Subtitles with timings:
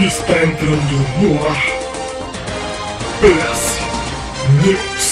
[0.00, 1.62] Está entrando no ar.
[3.20, 3.80] PS
[4.64, 5.09] News.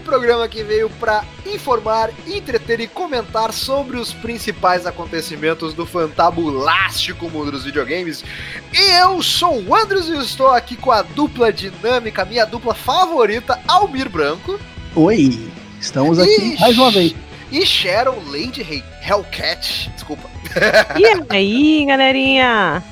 [0.00, 7.28] O programa que veio para informar, entreter e comentar sobre os principais acontecimentos do fantabulástico
[7.30, 8.24] mundo dos videogames.
[8.72, 13.60] E eu sou o Andros e estou aqui com a dupla dinâmica, minha dupla favorita,
[13.68, 14.58] Almir Branco.
[14.96, 15.38] Oi,
[15.80, 16.60] estamos aqui Ixi.
[16.60, 17.14] mais uma vez.
[17.52, 19.90] E Sharon Lady Hell- Hellcat.
[19.94, 20.28] Desculpa.
[20.98, 22.82] E aí, galerinha?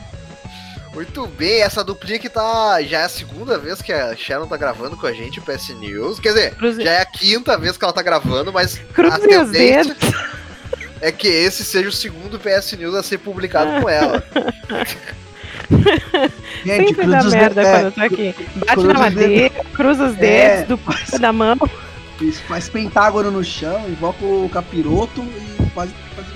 [0.99, 2.83] Muito bem, essa duplinha que tá.
[2.83, 5.69] Já é a segunda vez que a Sharon tá gravando com a gente o PS
[5.69, 6.19] News.
[6.19, 9.17] Quer dizer, Cruze, já é a quinta vez que ela tá gravando, mas a cruze
[9.17, 10.15] os tendência dedos.
[11.01, 14.25] é que esse seja o segundo PS News a ser publicado com ela.
[16.65, 17.71] Gente, Sempre dá merda dedos.
[17.71, 18.35] quando eu tô aqui.
[18.57, 20.57] Bate cruza na madeira, cruza os É.
[20.65, 21.57] dedos do pé da mão.
[22.21, 26.27] Isso, faz pentágono no chão, invoca o capiroto e faz, faz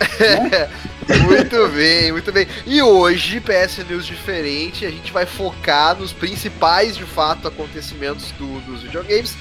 [1.24, 2.46] muito bem, muito bem.
[2.66, 8.60] E hoje, PS News diferente, a gente vai focar nos principais, de fato, acontecimentos do-
[8.60, 9.34] dos videogames.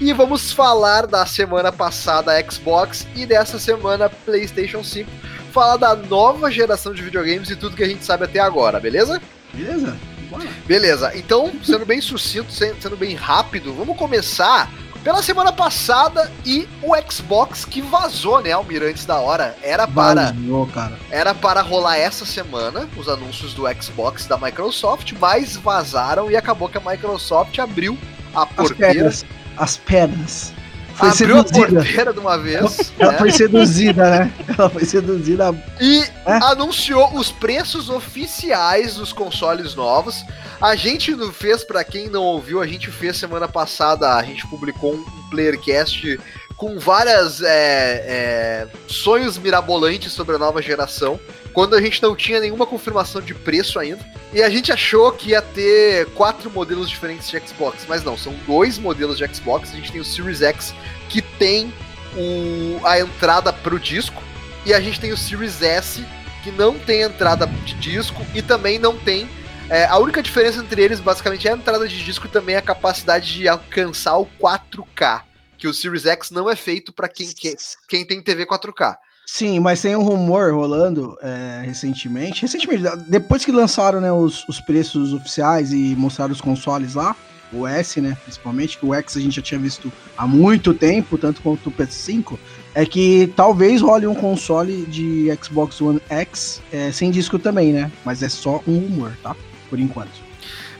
[0.00, 5.10] E vamos falar da semana passada Xbox e dessa semana PlayStation 5.
[5.52, 9.20] Falar da nova geração de videogames e tudo que a gente sabe até agora, beleza?
[9.52, 9.96] Beleza?
[10.30, 10.46] Bora.
[10.64, 14.70] Beleza, então, sendo bem sucinto, sen- sendo bem rápido, vamos começar
[15.02, 19.56] pela semana passada e o Xbox que vazou, né, Almirantes da hora.
[19.62, 20.98] Era para, Vazou, cara.
[21.10, 26.68] era para rolar essa semana os anúncios do Xbox da Microsoft, mas vazaram e acabou
[26.68, 27.96] que a Microsoft abriu
[28.34, 28.92] a As porteira.
[28.94, 29.24] pedras.
[29.56, 30.52] As pedras.
[31.00, 31.66] Foi Abriu a seduzida.
[31.80, 32.92] porteira de uma vez.
[32.98, 33.18] Ela né?
[33.18, 34.32] foi seduzida, né?
[34.56, 35.54] Ela foi seduzida.
[35.80, 36.34] E É?
[36.44, 40.22] anunciou os preços oficiais dos consoles novos.
[40.60, 44.46] A gente não fez, pra quem não ouviu, a gente fez semana passada, a gente
[44.46, 46.20] publicou um Playercast
[46.56, 51.18] com várias é, é, sonhos mirabolantes sobre a nova geração,
[51.54, 54.04] quando a gente não tinha nenhuma confirmação de preço ainda.
[54.32, 58.34] E a gente achou que ia ter quatro modelos diferentes de Xbox, mas não, são
[58.46, 59.72] dois modelos de Xbox.
[59.72, 60.74] A gente tem o Series X
[61.10, 61.72] que tem
[62.16, 64.22] o, a entrada pro disco,
[64.64, 66.04] e a gente tem o Series S
[66.42, 69.28] que não tem entrada de disco e também não tem.
[69.68, 72.62] é, a única diferença entre eles basicamente é a entrada de disco e também a
[72.62, 75.22] capacidade de alcançar o 4K.
[75.58, 77.54] Que o Series X não é feito para quem, que-
[77.88, 78.96] quem tem TV 4K.
[79.26, 82.42] Sim, mas tem um rumor rolando é, recentemente.
[82.42, 87.14] Recentemente, depois que lançaram né, os, os preços oficiais e mostraram os consoles lá,
[87.52, 91.18] o S, né, principalmente, que o X a gente já tinha visto há muito tempo,
[91.18, 92.38] tanto quanto o PS5,
[92.74, 97.90] é que talvez role um console de Xbox One X é, sem disco também, né?
[98.04, 99.34] Mas é só um rumor, tá?
[99.68, 100.12] Por enquanto.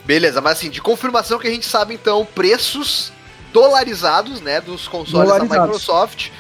[0.05, 3.13] Beleza, mas assim, de confirmação que a gente sabe então, preços
[3.53, 5.41] dolarizados, né, dos consoles da.
[5.41, 6.31] Microsoft.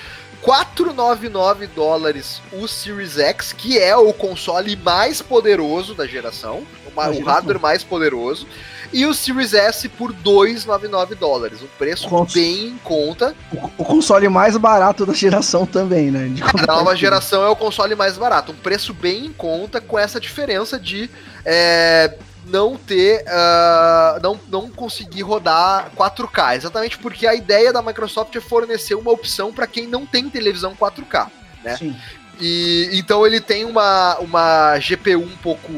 [0.42, 7.10] 499 dólares o Series X, que é o console mais poderoso da geração, o, Da
[7.10, 7.24] o geração.
[7.24, 8.46] hardware mais poderoso,
[8.92, 13.34] e o Series S por 299 dólares, um preço Cons- bem em conta.
[13.52, 16.28] O, o console mais barato da geração também, né?
[16.28, 19.98] De A nova geração é o console mais barato, um preço bem em conta com
[19.98, 21.08] essa diferença de
[21.44, 22.14] é,
[22.46, 28.40] não ter, ah, não, não conseguir rodar 4K, exatamente porque a ideia da Microsoft é
[28.40, 31.28] fornecer uma opção para quem não tem televisão 4K.
[31.64, 31.76] né?
[31.76, 31.96] Sim.
[32.40, 35.70] E então ele tem uma, uma GPU um pouco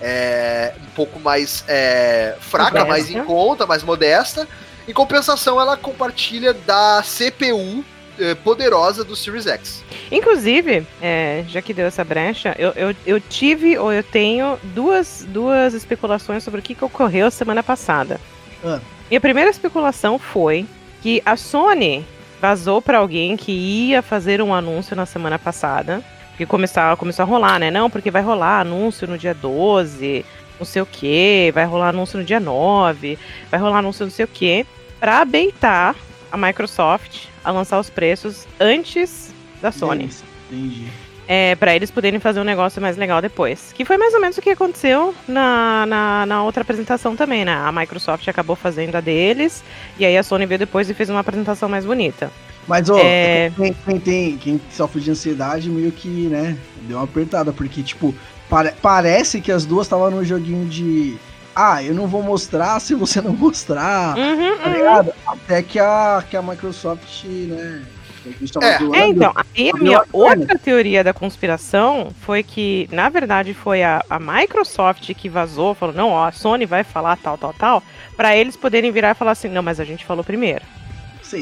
[0.00, 2.88] é, um pouco mais é, fraca, Modesta.
[2.88, 4.48] mais em conta, mais modesta.
[4.86, 7.84] Em compensação, ela compartilha da CPU
[8.16, 9.82] eh, poderosa do Series X.
[10.12, 15.26] Inclusive, é, já que deu essa brecha, eu, eu, eu tive ou eu tenho duas,
[15.28, 18.20] duas especulações sobre o que, que ocorreu semana passada.
[18.64, 18.78] Ah.
[19.10, 20.64] Minha primeira especulação foi
[21.02, 22.06] que a Sony
[22.40, 26.00] vazou pra alguém que ia fazer um anúncio na semana passada.
[26.34, 27.70] Porque começou, começou a rolar, né?
[27.70, 30.26] Não, porque vai rolar anúncio no dia 12,
[30.58, 33.16] não sei o que, vai rolar anúncio no dia 9,
[33.50, 34.66] vai rolar anúncio não sei o que,
[34.98, 35.94] pra beitar
[36.32, 39.32] a Microsoft a lançar os preços antes
[39.62, 40.06] da Sony.
[40.06, 40.86] Isso, Entendi.
[41.26, 43.72] É, para eles poderem fazer um negócio mais legal depois.
[43.72, 47.54] Que foi mais ou menos o que aconteceu na, na, na outra apresentação também, né?
[47.54, 49.64] A Microsoft acabou fazendo a deles,
[49.98, 52.30] e aí a Sony veio depois e fez uma apresentação mais bonita.
[52.66, 53.52] Mas, ó, É.
[53.56, 58.14] quem, quem tem, quem sofre de ansiedade meio que, né, deu uma apertada, porque, tipo,
[58.48, 61.16] pare- parece que as duas estavam no joguinho de.
[61.54, 64.16] Ah, eu não vou mostrar se você não mostrar.
[64.16, 64.72] Uhum, Tá uhum.
[64.74, 65.12] ligado?
[65.26, 67.82] Até que a, que a Microsoft, né,
[68.26, 68.78] A É.
[68.78, 68.96] zoando.
[68.96, 74.02] É, então, aí a minha outra teoria da conspiração foi que, na verdade, foi a,
[74.08, 77.82] a Microsoft que vazou, falou, não, ó, a Sony vai falar tal, tal, tal,
[78.16, 80.62] pra eles poderem virar e falar assim, não, mas a gente falou primeiro.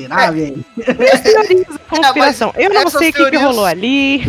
[0.00, 0.30] Será, É.
[0.32, 0.64] velho?
[0.76, 2.52] Da conspiração.
[2.56, 4.22] Eu não sei o que, que rolou ali,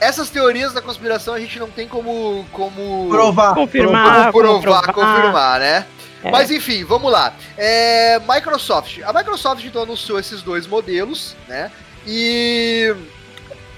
[0.00, 2.44] Essas teorias da conspiração a gente não tem como.
[2.52, 3.54] como Provar.
[3.54, 5.86] confirmar, como como provar, confirmar, né?
[6.22, 6.30] É.
[6.30, 7.34] Mas enfim, vamos lá.
[7.56, 9.00] É, Microsoft.
[9.04, 11.70] A Microsoft então anunciou esses dois modelos, né?
[12.06, 12.94] E.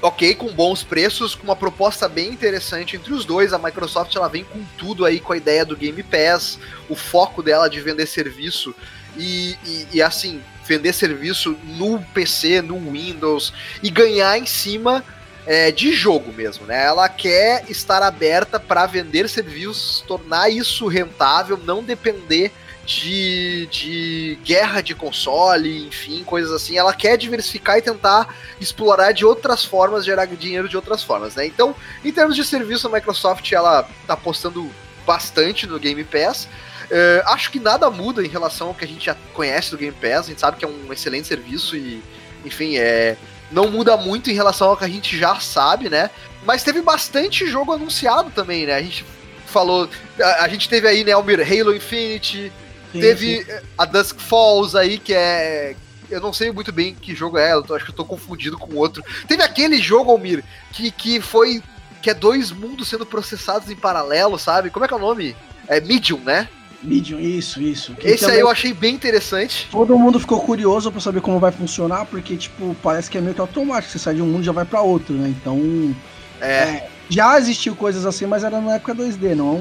[0.02, 3.52] Ok, com bons preços, com uma proposta bem interessante entre os dois.
[3.52, 6.58] A Microsoft ela vem com tudo aí, com a ideia do Game Pass,
[6.88, 8.74] o foco dela de vender serviço
[9.16, 13.52] e, e- e, assim, vender serviço no PC, no Windows
[13.82, 15.04] e ganhar em cima
[15.46, 16.84] é, de jogo mesmo, né?
[16.84, 22.50] Ela quer estar aberta para vender serviços, tornar isso rentável, não depender
[22.84, 26.76] de, de guerra de console, enfim, coisas assim.
[26.78, 31.46] Ela quer diversificar e tentar explorar de outras formas, gerar dinheiro de outras formas, né?
[31.46, 31.74] Então,
[32.04, 34.70] em termos de serviço, a Microsoft ela tá apostando
[35.04, 36.48] bastante no Game Pass.
[36.90, 39.96] É, acho que nada muda em relação ao que a gente já conhece do Game
[40.00, 40.26] Pass.
[40.26, 42.02] A gente sabe que é um excelente serviço e,
[42.44, 43.16] enfim, é,
[43.50, 46.10] não muda muito em relação ao que a gente já sabe, né?
[46.44, 48.74] Mas teve bastante jogo anunciado também, né?
[48.74, 49.04] A gente
[49.46, 49.88] falou.
[50.20, 52.52] A, a gente teve aí, né, Almir, Halo Infinity,
[52.92, 53.50] Sim, teve sim.
[53.50, 55.74] eh, a Dusk Falls aí, que é.
[56.08, 58.56] Eu não sei muito bem que jogo é, eu tô- acho que eu tô confundido
[58.56, 59.02] com outro.
[59.26, 61.60] Teve aquele jogo, Almir, que, que foi.
[62.00, 64.70] que é dois mundos sendo processados em paralelo, sabe?
[64.70, 65.34] Como é que é o nome?
[65.66, 66.48] É Medium, né?
[66.86, 67.94] Medium, isso, isso.
[67.94, 69.68] Que Esse aí também eu achei bem interessante.
[69.70, 73.34] Todo mundo ficou curioso pra saber como vai funcionar, porque, tipo, parece que é meio
[73.34, 73.92] que automático.
[73.92, 75.28] Você sai de um mundo e já vai pra outro, né?
[75.28, 75.94] Então.
[76.40, 76.88] É.
[77.08, 79.58] Já existiu coisas assim, mas era na época 2D, não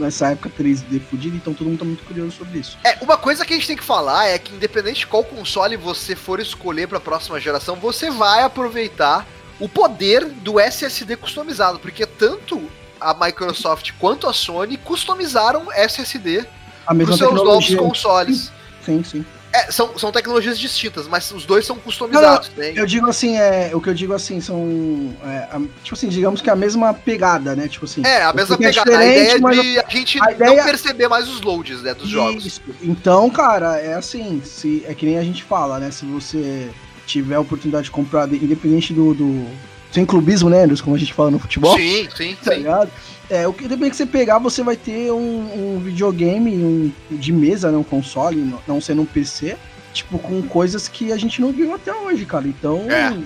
[0.00, 2.78] nessa época 3D fudida, então todo mundo tá muito curioso sobre isso.
[2.82, 5.76] É, uma coisa que a gente tem que falar é que independente de qual console
[5.76, 9.26] você for escolher para a próxima geração, você vai aproveitar
[9.60, 12.62] o poder do SSD customizado, porque tanto
[13.04, 16.44] a Microsoft quanto a Sony customizaram SSD
[16.86, 18.50] A para os seus novos consoles.
[18.84, 19.24] Sim, sim.
[19.52, 22.72] É, são, são tecnologias distintas, mas os dois são customizados, né?
[22.74, 25.14] Eu digo assim, é, o que eu digo assim, são.
[25.24, 27.68] é, a- tipo assim, digamos que a mesma pegada, né?
[27.68, 28.02] Tipo assim.
[28.04, 28.80] É, a mesma é pegada.
[28.80, 32.08] a diferente, ideia de a gente a não ideia- perceber mais os loads né, dos
[32.08, 32.44] jogos.
[32.44, 32.60] Isso.
[32.82, 35.92] Então, cara, é assim, se, é que nem a gente fala, né?
[35.92, 36.68] Se você
[37.06, 39.46] tiver a oportunidade de comprar, de- independente do, do.
[39.94, 40.82] Sem clubismo, né, Anderson?
[40.82, 41.76] Como a gente fala no futebol.
[41.78, 42.58] Sim, sim, Tá sim.
[42.58, 42.90] ligado?
[43.30, 47.32] É, o que depende que você pegar, você vai ter um, um videogame um, de
[47.32, 47.78] mesa, né?
[47.78, 49.56] Um console, não- sendo um PC,
[49.92, 52.46] tipo, com coisas que a gente não viu até hoje, cara.
[52.48, 53.16] Então, É.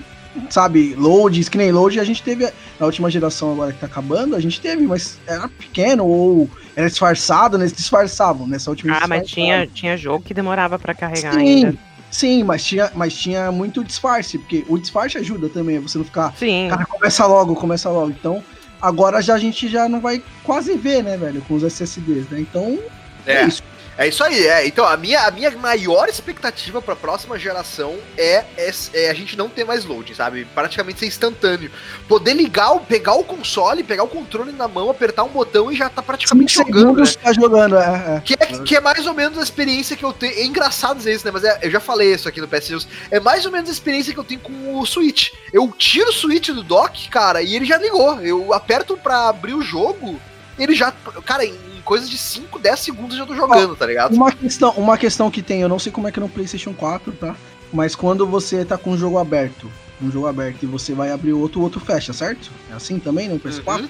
[0.49, 2.47] sabe, loads, que nem load a gente teve
[2.79, 6.87] na última geração agora que tá acabando, a gente teve, mas era pequeno ou era
[6.87, 7.65] disfarçado, né?
[7.65, 11.75] Eles disfarçavam nessa última Ah, mas tinha, tinha jogo que demorava pra carregar Sim, ainda.
[12.09, 16.33] Sim, mas tinha, mas tinha muito disfarce, porque o disfarce ajuda também, você não ficar
[16.37, 16.67] Sim.
[16.69, 18.09] Cara, começa logo, começa logo.
[18.09, 18.43] Então,
[18.81, 22.39] agora já a gente já não vai quase ver, né, velho, com os SSDs, né?
[22.41, 22.79] Então,
[23.25, 23.47] é, É.
[23.47, 23.63] isso.
[23.99, 24.65] É isso aí, é.
[24.65, 29.35] Então, a minha, a minha maior expectativa pra próxima geração é, é, é a gente
[29.37, 30.45] não ter mais loading, sabe?
[30.55, 31.69] Praticamente ser instantâneo.
[32.07, 35.75] Poder ligar, o- pegar o console, pegar o controle na mão, apertar um botão e
[35.75, 37.11] já tá praticamente Cinco jogando, né?
[37.21, 38.21] tá jogando, é, é.
[38.21, 40.33] Que é, que é mais ou menos a experiência que eu tenho.
[40.33, 41.31] É engraçado dizer isso, né?
[41.33, 42.87] Mas é- eu já falei isso aqui no PS News.
[43.11, 45.31] É mais ou menos a experiência que eu tenho com o Switch.
[45.51, 48.21] Eu tiro o Switch do dock, cara, e ele já ligou.
[48.21, 50.17] Eu aperto pra abrir o jogo,
[50.57, 50.93] ele já.
[51.25, 54.13] Cara, em coisa de 5, 10 segundos eu já tô jogando, tá ligado?
[54.15, 56.73] Uma questão, uma questão que tem, eu não sei como é que é no PlayStation
[56.73, 57.35] 4, tá?
[57.71, 59.71] Mas quando você tá com um jogo aberto,
[60.01, 62.49] um jogo aberto e você vai abrir o outro, o outro fecha, certo?
[62.71, 63.81] É assim também no PS4?
[63.81, 63.89] Uhum.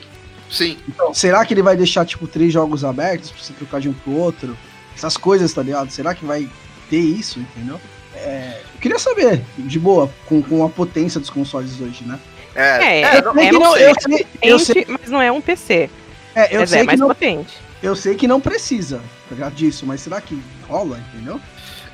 [0.49, 0.77] Sim.
[0.87, 3.93] Então, será que ele vai deixar, tipo, três jogos abertos pra você trocar de um
[3.93, 4.57] pro outro?
[4.95, 5.91] Essas coisas, tá ligado?
[5.91, 6.49] Será que vai
[6.89, 7.79] ter isso, entendeu?
[8.15, 12.19] É, eu queria saber, de boa, com, com a potência dos consoles hoje, né?
[12.55, 13.85] É, É, é, é, não- sei é que não sei.
[13.87, 15.89] eu sei, eu sei, mas não é um PC.
[16.35, 17.57] é, eu mas sei é que mais não, potente.
[17.81, 19.53] Eu sei que não precisa, ligado?
[19.55, 21.39] Disso, mas será que rola, entendeu?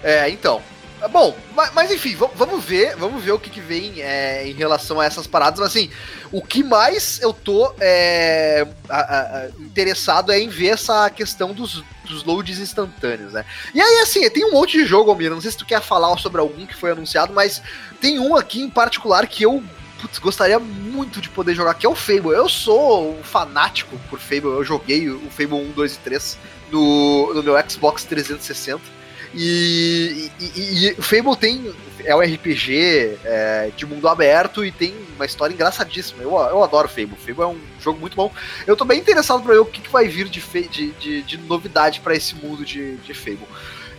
[0.03, 0.61] É, então.
[1.01, 4.47] É Bom, mas, mas enfim, va- vamos ver, vamos ver o que, que vem é,
[4.47, 5.59] em relação a essas paradas.
[5.59, 5.89] Mas assim,
[6.31, 11.83] o que mais eu tô é, a- a- interessado é em ver essa questão dos,
[12.05, 13.43] dos loads instantâneos, né?
[13.73, 15.29] E aí, assim, tem um monte de jogo, Almir.
[15.29, 17.61] Não sei se tu quer falar sobre algum que foi anunciado, mas
[17.99, 19.61] tem um aqui em particular que eu
[20.05, 22.29] putz, gostaria muito de poder jogar, que é o Fable.
[22.29, 26.37] Eu sou um fanático por Fable, eu joguei o Fable 1, 2 e 3
[26.71, 28.79] no, no meu Xbox 360.
[29.33, 31.73] E, e, e- Fable tem.
[32.03, 36.21] É um RPG é, de mundo aberto e tem uma história engraçadíssima.
[36.21, 37.15] Eu, eu adoro Fable.
[37.17, 38.31] Fable é um jogo muito bom.
[38.67, 41.37] Eu tô bem interessado pra ver o que, que vai vir de, de, de, de
[41.39, 43.47] novidade pra esse mundo de, de Fable.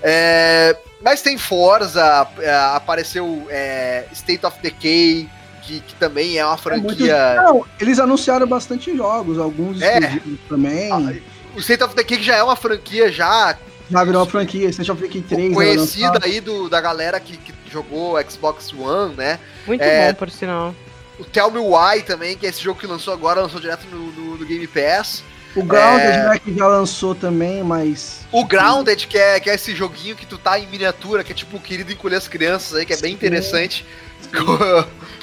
[0.02, 5.28] É, mas tem Forza, é, apareceu é, State of Decay,
[5.66, 7.14] que, que também é uma franquia.
[7.14, 7.54] É muito...
[7.54, 10.20] Não, eles anunciaram bastante jogos, alguns É.
[10.49, 10.90] também.
[10.92, 11.12] Ah,
[11.56, 13.56] O State of Decay que já é uma franquia já
[13.90, 15.54] Já virou uma franquia, State of Decay 3.
[15.54, 19.38] conhecida aí do, da galera que, que jogou Xbox One, né?
[19.66, 20.75] Muito É, bom, por sinal.
[21.18, 24.12] O Tell Me Why também, que é esse jogo que lançou agora, lançou direto no,
[24.12, 25.23] no- no Game Pass.
[25.54, 26.28] O Grounded, É.
[26.28, 28.20] né, que já lançou também, mas.
[28.30, 31.35] O Grounded, que é, que é esse joguinho que tu tá em miniatura, que é
[31.35, 33.16] tipo o querido encolher as crianças aí, que é bem Sim.
[33.16, 33.87] interessante.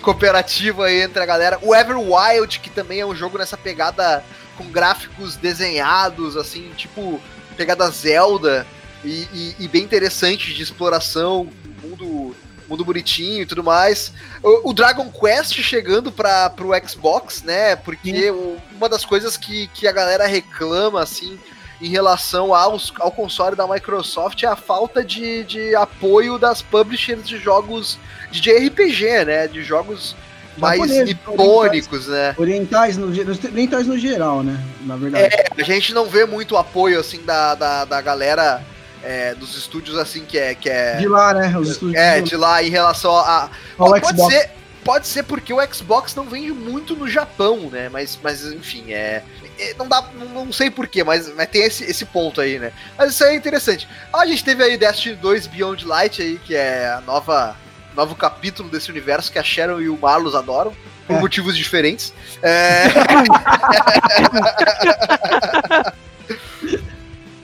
[0.04, 1.58] Co- Cooperativo aí entre a galera.
[1.62, 4.24] O Everwild, que também é um jogo nessa pegada
[4.58, 7.20] com gráficos desenhados, assim, tipo
[7.58, 8.66] pegada Zelda,
[9.04, 11.48] e, e- e bem interessante de exploração,
[11.84, 12.36] mundo,
[12.68, 14.12] mundo bonitinho e tudo mais.
[14.42, 17.76] O, o Dragon Quest chegando para pro Xbox, né?
[17.76, 21.40] Porque o- uma das coisas que, que a galera reclama, assim,
[21.82, 27.28] em relação aos, ao console da Microsoft é a falta de, de apoio das publishers
[27.28, 27.98] de jogos
[28.32, 29.48] de JRPG, né?
[29.48, 30.16] De jogos
[30.58, 32.36] mais Japoneses, nipônicos, né?
[32.38, 34.60] Orientais no, orientais no geral, né?
[34.82, 35.34] Na verdade.
[35.36, 38.62] É, a gente não vê muito apoio, assim, da, da, da galera
[39.04, 40.56] é, dos estúdios, assim, que é...
[40.56, 41.58] Que é De lá, né?
[41.58, 43.50] Os estúdios é, de lá em relação a...
[43.78, 44.34] ao pode Xbox.
[44.34, 44.52] ser,
[44.84, 47.90] pode ser porque o Xbox não vende muito no Japão, né?
[47.90, 49.24] Mas, mas enfim, é.
[49.72, 50.04] É, Não dá.
[50.14, 52.72] Não, sei porquê, mas, mas tem esse, esse ponto aí, né?
[52.98, 53.88] Mas isso aí é interessante.
[54.12, 57.56] A gente teve aí Destiny 2 Beyond Light aí, que é a nova.
[57.96, 60.74] Novo capítulo desse universo que a Sharon e o Marlos adoram,
[61.06, 61.20] por É.
[61.20, 62.12] motivos diferentes.
[62.42, 62.86] É...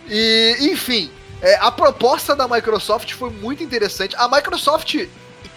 [0.09, 1.11] e, enfim,
[1.41, 4.15] é, a proposta da Microsoft foi muito interessante.
[4.17, 4.95] A Microsoft,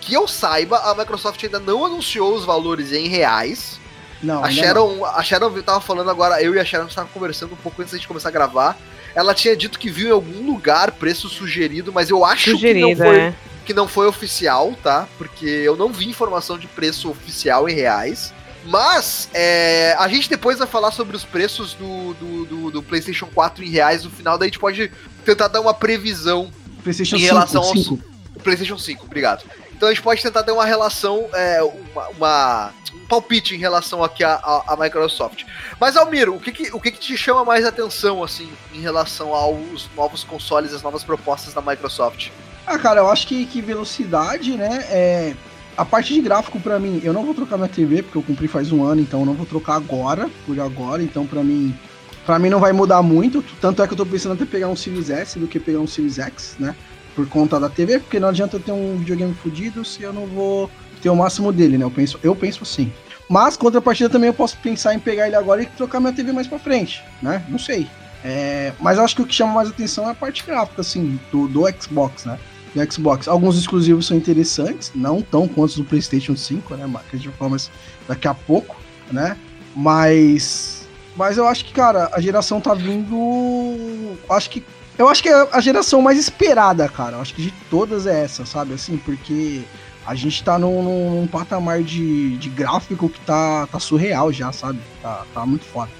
[0.00, 3.80] que eu saiba, a Microsoft ainda não anunciou os valores em reais.
[4.22, 7.56] Não, A Sharon, a Sharon tava falando agora, eu e a Sharon estavam conversando um
[7.56, 8.78] pouco antes da gente começar a gravar.
[9.14, 12.56] Ela tinha dito que viu em algum lugar preço sugerido, mas eu acho que não,
[12.58, 13.34] Sugerido, foi, é.
[13.66, 15.06] que não foi oficial, tá?
[15.18, 18.32] Porque eu não vi informação de preço oficial em reais.
[18.64, 23.26] Mas é, a gente depois vai falar sobre os preços do, do, do- do PlayStation
[23.26, 24.90] 4 em reais no final, daí a gente pode
[25.24, 26.82] tentar dar uma previsão não.
[26.82, 27.98] PlayStation em 5, relação aos- 5.
[28.36, 29.44] o PlayStation 5, obrigado.
[29.82, 34.04] Então a gente pode tentar ter uma relação, é, uma, uma- um palpite em relação
[34.04, 35.42] aqui à, à- à Microsoft.
[35.80, 39.34] Mas Almiro, o que que, o que que te chama mais atenção assim em relação
[39.34, 42.28] aos novos consoles, as novas propostas da Microsoft?
[42.64, 44.86] Ah, cara, eu acho que, que velocidade, né?
[44.88, 45.34] É,
[45.76, 48.46] a parte de gráfico, pra mim, eu não vou trocar minha TV, porque eu comprei
[48.46, 51.02] faz um ano, então eu não vou trocar agora, por agora.
[51.02, 51.76] Então, pra mim,
[52.24, 53.44] pra mim não vai mudar muito.
[53.60, 55.88] Tanto é que eu tô pensando até pegar um Series S do que pegar um
[55.88, 56.76] Series X, né?
[57.14, 60.26] Por conta da TV, porque não adianta eu ter um videogame fudido se eu não
[60.26, 60.70] vou
[61.02, 61.84] ter o máximo dele, né?
[61.84, 62.92] Eu penso, eu penso assim.
[63.28, 66.46] Mas, contrapartida, também eu posso pensar em pegar ele agora e trocar minha TV mais
[66.46, 67.44] pra frente, né?
[67.48, 67.88] Não sei.
[68.24, 71.48] É, mas acho que o que chama mais atenção é a parte gráfica, assim, do,
[71.48, 72.38] do Xbox, né?
[72.74, 73.28] Do Xbox.
[73.28, 76.86] Alguns exclusivos são interessantes, não tão quanto do PlayStation 5, né?
[77.10, 77.70] Que a gente vai falar mais
[78.06, 78.76] daqui a pouco,
[79.10, 79.36] né?
[79.74, 80.88] Mas.
[81.16, 84.16] Mas eu acho que, cara, a geração tá vindo.
[84.30, 84.64] Acho que.
[84.98, 87.16] Eu acho que é a geração mais esperada, cara.
[87.16, 88.74] Eu acho que de todas é essa, sabe?
[88.74, 89.62] Assim, porque
[90.06, 94.80] a gente tá num, num- patamar de, de gráfico que tá, tá surreal já, sabe?
[95.00, 95.90] Tá, tá muito foda.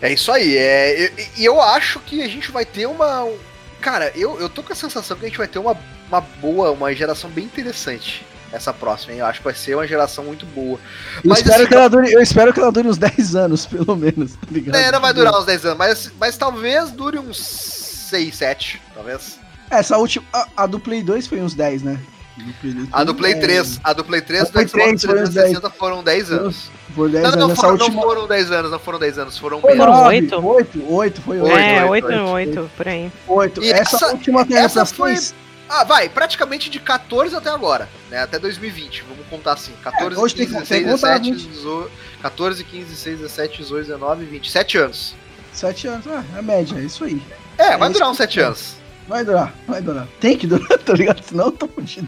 [0.00, 0.56] É isso aí.
[0.56, 3.24] É, e e eu, acho que a gente vai ter uma.
[3.24, 3.36] um-
[3.80, 5.76] Cara, eu, eu tô com a sensação que a gente vai ter uma,
[6.08, 8.24] uma boa, uma geração bem interessante.
[8.52, 9.18] Essa próxima, hein?
[9.20, 10.78] Eu acho que vai ser uma geração muito boa.
[11.22, 13.66] Eu, Mas, espero assim, que ela dure, eu espero que ela dure uns 10 anos,
[13.66, 14.76] pelo menos, tá ligado?
[14.76, 19.38] É, não vai durar uns 10 anos, mas, mas talvez dure uns 6, 7, talvez.
[19.70, 20.24] Essa última.
[20.32, 22.00] A, a do Play 2 foi uns 10, né?
[22.38, 24.68] Do Play 2 A do Play é, 3, a do Play 3 A do Play
[24.68, 26.70] Xbox 3 foi uns 360 foram 10 anos.
[26.94, 27.56] Por 10 Não, não, anos.
[27.58, 28.02] foram, não última.
[28.02, 29.84] foram 10 anos, não foram 10 anos, foram Foi menos.
[29.86, 30.46] Foram nove, oito?
[30.46, 31.58] Oito, oito, foi Oito, oito.
[31.58, 32.60] é, oito, 8, oito.
[32.60, 33.12] 8, por aí.
[33.26, 33.62] Oito.
[33.62, 35.18] E essa, essa- última essa foi-.
[35.68, 38.22] Ah, vai, praticamente de 14 até agora, né?
[38.22, 39.72] Até 2020, vamos contar assim.
[39.82, 41.54] 14, É, hoje tem 15, que- tem 16, que contar 17, 20.
[41.56, 41.90] 18,
[42.22, 44.50] 14, 15, 16, 17, 18, 19, 20.
[44.50, 45.14] 7 anos.
[45.52, 47.20] Sete anos, é, é a média, é isso aí.
[47.56, 48.76] É, vai É durar isso uns 7 que- anos.
[49.08, 50.06] Vai durar, vai durar.
[50.20, 51.22] Tem que durar, tá ligado?
[51.22, 52.06] Senão eu tô fudido.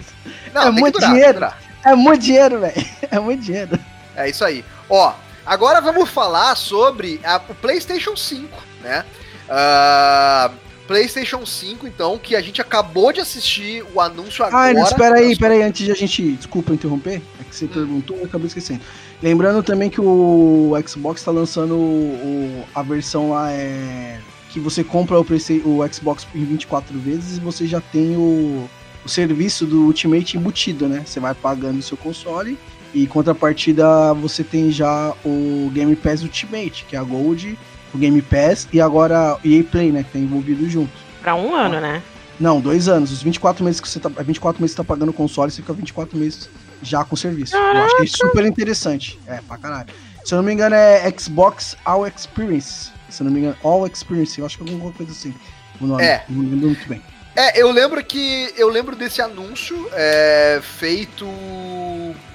[0.55, 1.33] Não, É muito durar, dinheiro.
[1.35, 1.59] durar.
[1.85, 2.75] É muito dinheiro, velho.
[3.11, 3.79] É muito dinheiro.
[4.15, 4.65] É isso aí.
[4.89, 5.13] Ó,
[5.45, 9.05] agora vamos falar sobre a- o PlayStation 5, né?
[9.49, 10.51] Ah,
[10.91, 14.71] PlayStation 5, então, que a gente acabou de assistir o anúncio agora.
[14.71, 16.33] Ah, não, espera aí, espera aí, antes de a gente.
[16.33, 18.81] Desculpa interromper, é que você perguntou, eu acabei esquecendo.
[19.23, 24.19] Lembrando também que o Xbox tá lançando o- a versão lá é.
[24.49, 28.69] Que você compra o, PC, o Xbox em 24 vezes e você já tem o,
[29.05, 31.05] o serviço do Ultimate embutido, né?
[31.07, 32.59] Você vai pagando o seu console
[32.93, 37.57] e em contrapartida você tem já o Game Pass Ultimate, que é a Gold,
[37.95, 40.03] o Game Pass e agora o EA Play, né?
[40.03, 40.93] Que tá envolvido junto.
[41.23, 42.03] Pra um ano, né?
[42.39, 43.13] Não, dois anos.
[43.13, 44.09] Os 24 meses que você tá.
[44.09, 46.49] 24 meses que você tá pagando o console, você fica 24 meses
[46.83, 47.55] já com o serviço.
[47.55, 49.21] Eu acho que é super interessante.
[49.27, 49.89] É, pra caralho.
[50.25, 52.91] Se eu não me engano, é Xbox All Experience.
[53.11, 54.39] Se eu não me engano, All Experience.
[54.39, 55.35] Eu acho que é alguma coisa assim.
[55.81, 56.03] O nome.
[56.03, 56.25] É.
[56.29, 57.03] Não me lembro muito bem.
[57.37, 58.53] É, eu lembro que.
[58.57, 61.27] Eu lembro desse anúncio é, feito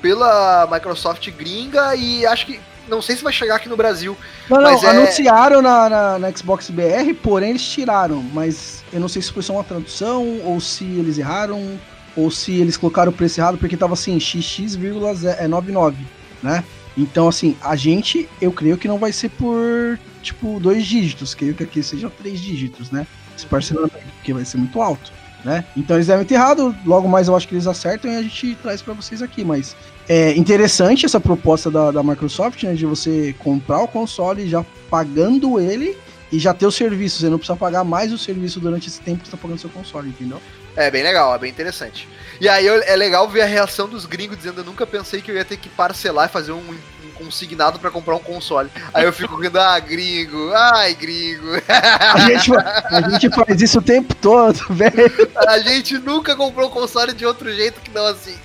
[0.02, 2.60] pela Microsoft gringa e acho que.
[2.88, 4.16] Não sei se vai chegar aqui no Brasil.
[4.50, 8.22] Não, não, é- anunciaram na, na, na Xbox BR, porém eles tiraram.
[8.34, 11.80] Mas eu não sei se foi só uma tradução, ou se eles erraram,
[12.16, 15.96] ou se eles colocaram o preço errado, porque tava assim, xx,99,
[16.42, 16.64] né?
[16.98, 21.34] Então, assim, a gente, eu creio que não vai ser por, tipo, dois dígitos.
[21.34, 23.06] Creio que aqui seja três dígitos, né?
[23.38, 25.12] Esse parcelamento, porque vai ser muito alto,
[25.44, 25.66] né?
[25.76, 28.56] Então eles devem ter errado, logo mais eu acho que eles acertam e a gente
[28.64, 29.76] traz pra vocês aqui, mas
[30.08, 35.60] é interessante essa proposta da, da Microsoft, né, de você comprar o console já pagando
[35.60, 35.98] ele
[36.32, 37.20] e já ter o serviço.
[37.20, 39.70] Você não precisa pagar mais o serviço durante esse tempo que você tá pagando seu
[39.70, 40.42] console, entendeu?
[40.76, 42.08] É bem legal, é bem interessante.
[42.40, 45.36] E aí é legal ver a reação dos gringos dizendo: Eu nunca pensei que eu
[45.36, 46.76] ia ter que parcelar e fazer um
[47.16, 48.70] consignado pra comprar um console.
[48.94, 51.48] Aí eu fico rindo: Ah, gringo, ai, gringo.
[51.68, 55.30] A gente, a gente faz isso o tempo todo, velho.
[55.48, 58.38] A gente nunca comprou um console de outro jeito que não assim.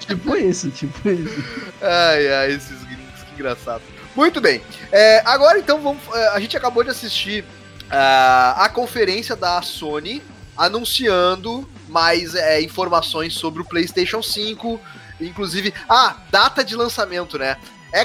[0.00, 1.44] Tipo isso, tipo isso.
[1.80, 3.82] Ai, ai, esses gringos, que engraçado.
[4.14, 4.60] Muito bem.
[4.90, 6.02] É, agora então vamos.
[6.14, 7.44] é, A gente acabou de assistir
[7.90, 10.22] ah, a conferência da Sony
[10.56, 14.80] anunciando mais é, informações sobre o PlayStation 5.
[15.26, 17.56] Inclusive, ah, data de lançamento, né?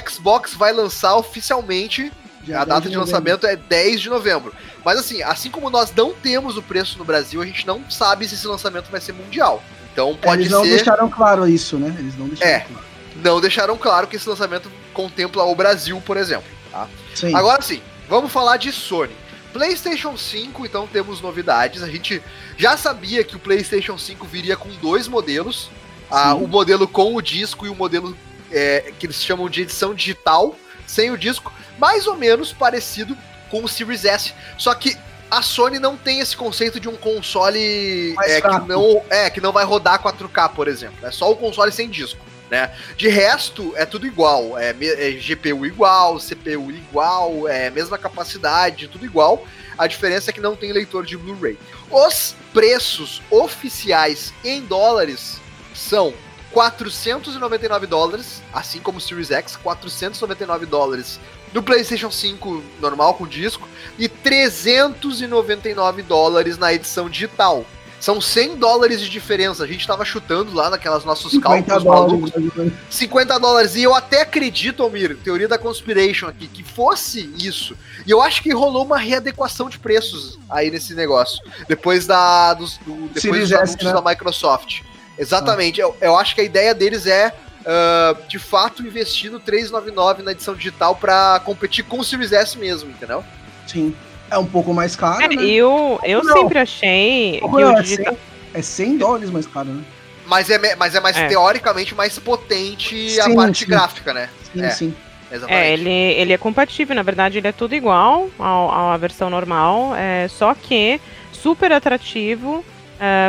[0.08, 2.12] Xbox vai lançar oficialmente.
[2.46, 3.00] Já a data de novembro.
[3.12, 4.54] lançamento é 10 de novembro.
[4.84, 8.26] Mas assim, assim como nós não temos o preço no Brasil, a gente não sabe
[8.26, 9.62] se esse lançamento vai ser mundial.
[9.92, 10.70] Então pode Eles não ser.
[10.76, 11.94] deixaram claro isso, né?
[11.98, 12.60] Eles não deixaram É.
[12.60, 12.84] claro.
[13.16, 16.48] Não deixaram claro que esse lançamento contempla o Brasil, por exemplo.
[16.70, 16.86] Tá?
[17.14, 17.34] Sim.
[17.34, 19.14] Agora sim, vamos falar de Sony.
[19.52, 21.82] PlayStation 5, então temos novidades.
[21.82, 22.22] A gente
[22.56, 25.70] já sabia que o PlayStation 5 viria com dois modelos:
[26.10, 26.44] ah, Sim.
[26.44, 28.16] o modelo com o disco e o modelo
[28.50, 30.54] é, que eles chamam de edição digital,
[30.86, 33.16] sem o disco, mais ou menos parecido
[33.50, 34.34] com o Series S.
[34.56, 34.96] Só que
[35.30, 39.52] a Sony não tem esse conceito de um console é, que, não, é, que não
[39.52, 41.06] vai rodar 4K, por exemplo.
[41.06, 42.24] É só o console sem disco.
[42.50, 42.74] Né?
[42.96, 44.58] De resto, é tudo igual.
[44.58, 49.44] É, é GPU igual, CPU igual, é mesma capacidade, tudo igual.
[49.76, 51.58] A diferença é que não tem leitor de Blu-ray.
[51.90, 55.38] Os preços oficiais em dólares
[55.78, 56.12] são
[56.52, 61.20] 499 dólares, assim como o Series X, 499 dólares
[61.52, 63.66] no PlayStation 5 normal com disco
[63.98, 67.64] e 399 dólares na edição digital.
[68.00, 69.64] São 100 dólares de diferença.
[69.64, 72.30] A gente tava chutando lá naquelas nossos 50 cálculos malucos.
[72.30, 72.72] dólares.
[72.90, 73.74] 50 dólares.
[73.74, 77.76] E eu até acredito, Almir, teoria da conspiration aqui, que fosse isso.
[78.06, 81.42] E eu acho que rolou uma readequação de preços aí nesse negócio.
[81.66, 82.54] Depois da.
[82.54, 83.92] Dos, do, depois Series dos S, anúncios né?
[83.92, 84.82] da Microsoft.
[85.18, 85.80] Exatamente.
[85.80, 87.32] Eu, eu acho que a ideia deles é.
[87.66, 92.56] ah, de fato, investir no 399 na edição digital pra competir com o Series S
[92.58, 93.22] mesmo, entendeu?
[93.66, 93.94] Sim.
[94.30, 95.42] É um pouco mais caro, É, né?
[95.44, 96.34] eu eu Não.
[96.34, 98.14] sempre achei que Não, o é, digital.
[98.14, 98.18] 100,
[98.54, 99.82] é 100 dólares mais caro, né?
[100.26, 101.26] Mas é, mas é mais É.
[101.28, 103.70] teoricamente mais potente a Sim, parte sim.
[103.70, 104.28] gráfica, né?
[104.52, 104.70] Sim, É.
[104.70, 104.94] sim.
[105.32, 105.62] Exatamente.
[105.62, 109.94] É, ele, ele é compatível, na verdade, ele é tudo igual ao, à versão normal,
[109.94, 110.98] é, só que
[111.32, 112.64] super atrativo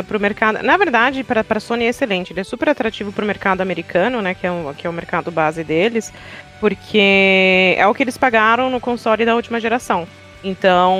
[0.06, 0.62] para o mercado.
[0.62, 4.20] Na verdade, para a Sony é excelente, ele é super atrativo para o mercado americano,
[4.20, 6.12] né, que é, um, que é o mercado base deles,
[6.58, 10.06] porque é o que eles pagaram no console da última geração.
[10.42, 10.98] Então,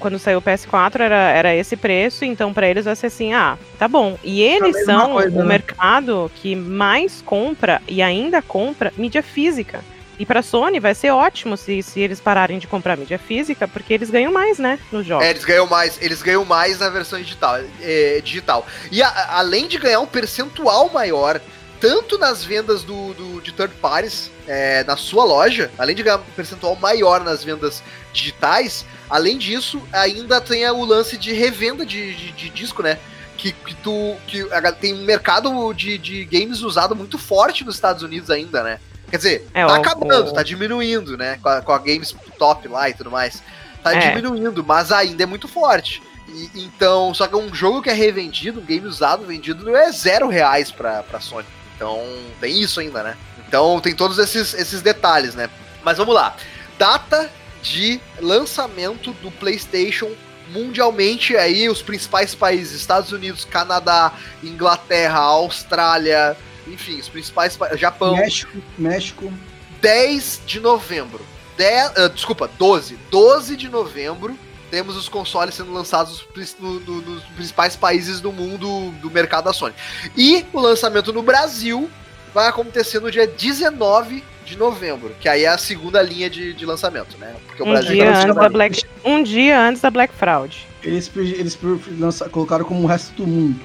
[0.00, 3.58] quando saiu o PS4 era, era esse preço, então para eles vai ser assim, ah,
[3.78, 4.16] tá bom.
[4.22, 5.48] E eles mesma são coisa, o né?
[5.48, 9.80] mercado que mais compra e ainda compra mídia física.
[10.18, 13.92] E pra Sony vai ser ótimo se, se eles pararem de comprar mídia física, porque
[13.92, 15.24] eles ganham mais, né, nos jogos.
[15.26, 17.56] É, eles ganham mais, eles ganham mais na versão digital.
[17.82, 18.66] é, digital.
[18.90, 21.40] E a- além de ganhar um percentual maior,
[21.80, 26.16] tanto nas vendas do, do- de third parties é, na sua loja, além de ganhar
[26.18, 32.14] um percentual maior nas vendas digitais, além disso, ainda tem o lance de revenda de,
[32.14, 32.98] de- de disco, né?
[33.36, 34.16] Que, que tu.
[34.26, 34.46] Que
[34.80, 38.80] tem um mercado de, de games usado muito forte nos Estados Unidos ainda, né?
[39.10, 41.38] Quer dizer, É, tá o- acabando, o- tá diminuindo, né?
[41.42, 43.42] Com a, com a Games Top lá e tudo mais.
[43.82, 44.08] Tá É.
[44.10, 46.02] diminuindo, mas ainda é muito forte.
[46.28, 49.90] E, então, só que um jogo que é revendido, um game usado, vendido, não é
[49.92, 51.46] zero reais pra, pra Sony.
[51.76, 52.02] Então,
[52.40, 53.16] tem isso ainda, né?
[53.46, 55.48] Então, tem todos esses, esses detalhes, né?
[55.84, 56.34] Mas vamos lá.
[56.76, 57.30] Data
[57.62, 60.10] de lançamento do PlayStation
[60.50, 68.16] mundialmente aí os principais países, Estados Unidos, Canadá, Inglaterra, Austrália, enfim, os principais pa- Japão,
[68.16, 69.32] México, México.
[69.80, 71.20] 10 de novembro.
[71.56, 72.98] 10, ah, desculpa, 12.
[73.10, 74.36] 12 de novembro
[74.70, 76.26] teremos os consoles sendo lançados
[76.58, 79.72] no- no- nos principais países do mundo do mercado da Sony.
[80.16, 81.88] E o lançamento no Brasil
[82.34, 86.66] vai acontecer no dia 19 de novembro, que aí é a segunda linha de, de
[86.66, 87.34] lançamento, né?
[87.46, 88.48] Porque o Um Brasil dia, antes da.
[88.48, 90.66] Black, um dia antes da Black Fraud.
[90.82, 91.58] Eles, eles
[91.98, 93.60] lança- colocaram como o resto do mundo.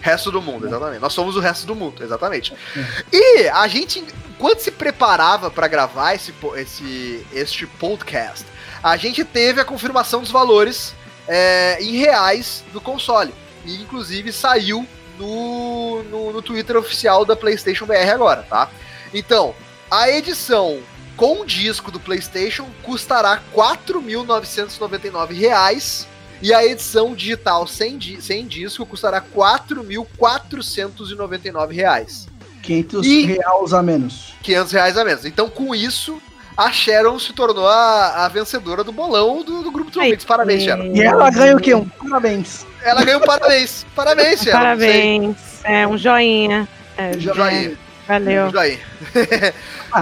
[0.00, 1.00] Resto do mundo, exatamente.
[1.00, 2.52] Nós somos o resto do mundo, exatamente.
[3.12, 8.46] E a gente, enquanto se preparava para gravar esse, esse, este podcast,
[8.82, 10.94] a gente teve a confirmação dos valores
[11.28, 13.34] é, em reais do console.
[13.64, 14.86] E inclusive saiu
[15.18, 18.70] no, no, no Twitter oficial da PlayStation BR agora, tá?
[19.12, 19.54] Então,
[19.90, 20.80] a edição
[21.16, 26.08] com disco do PlayStation custará 4.999 reais
[26.42, 32.28] e a edição digital sem, di- sem disco custará 4.499 reais.
[32.62, 34.34] 500 E- reais a menos.
[34.42, 35.24] 500 reais a menos.
[35.24, 36.20] Então, com isso,
[36.56, 40.24] a Sharon se tornou a, a vencedora do bolão do, do grupo Trollmix.
[40.24, 40.94] Parabéns, Sharon.
[40.94, 41.74] E ela ganha o quê?
[41.74, 42.66] Um parabéns.
[42.82, 43.86] Ela ganhou parabéns.
[43.94, 44.58] Parabéns, Sharon.
[44.58, 45.36] Parabéns.
[45.64, 46.68] É, um joinha.
[46.96, 47.20] É, aí.
[47.20, 47.78] Joinha.
[48.06, 48.48] Valeu.
[48.48, 48.78] Isso aí.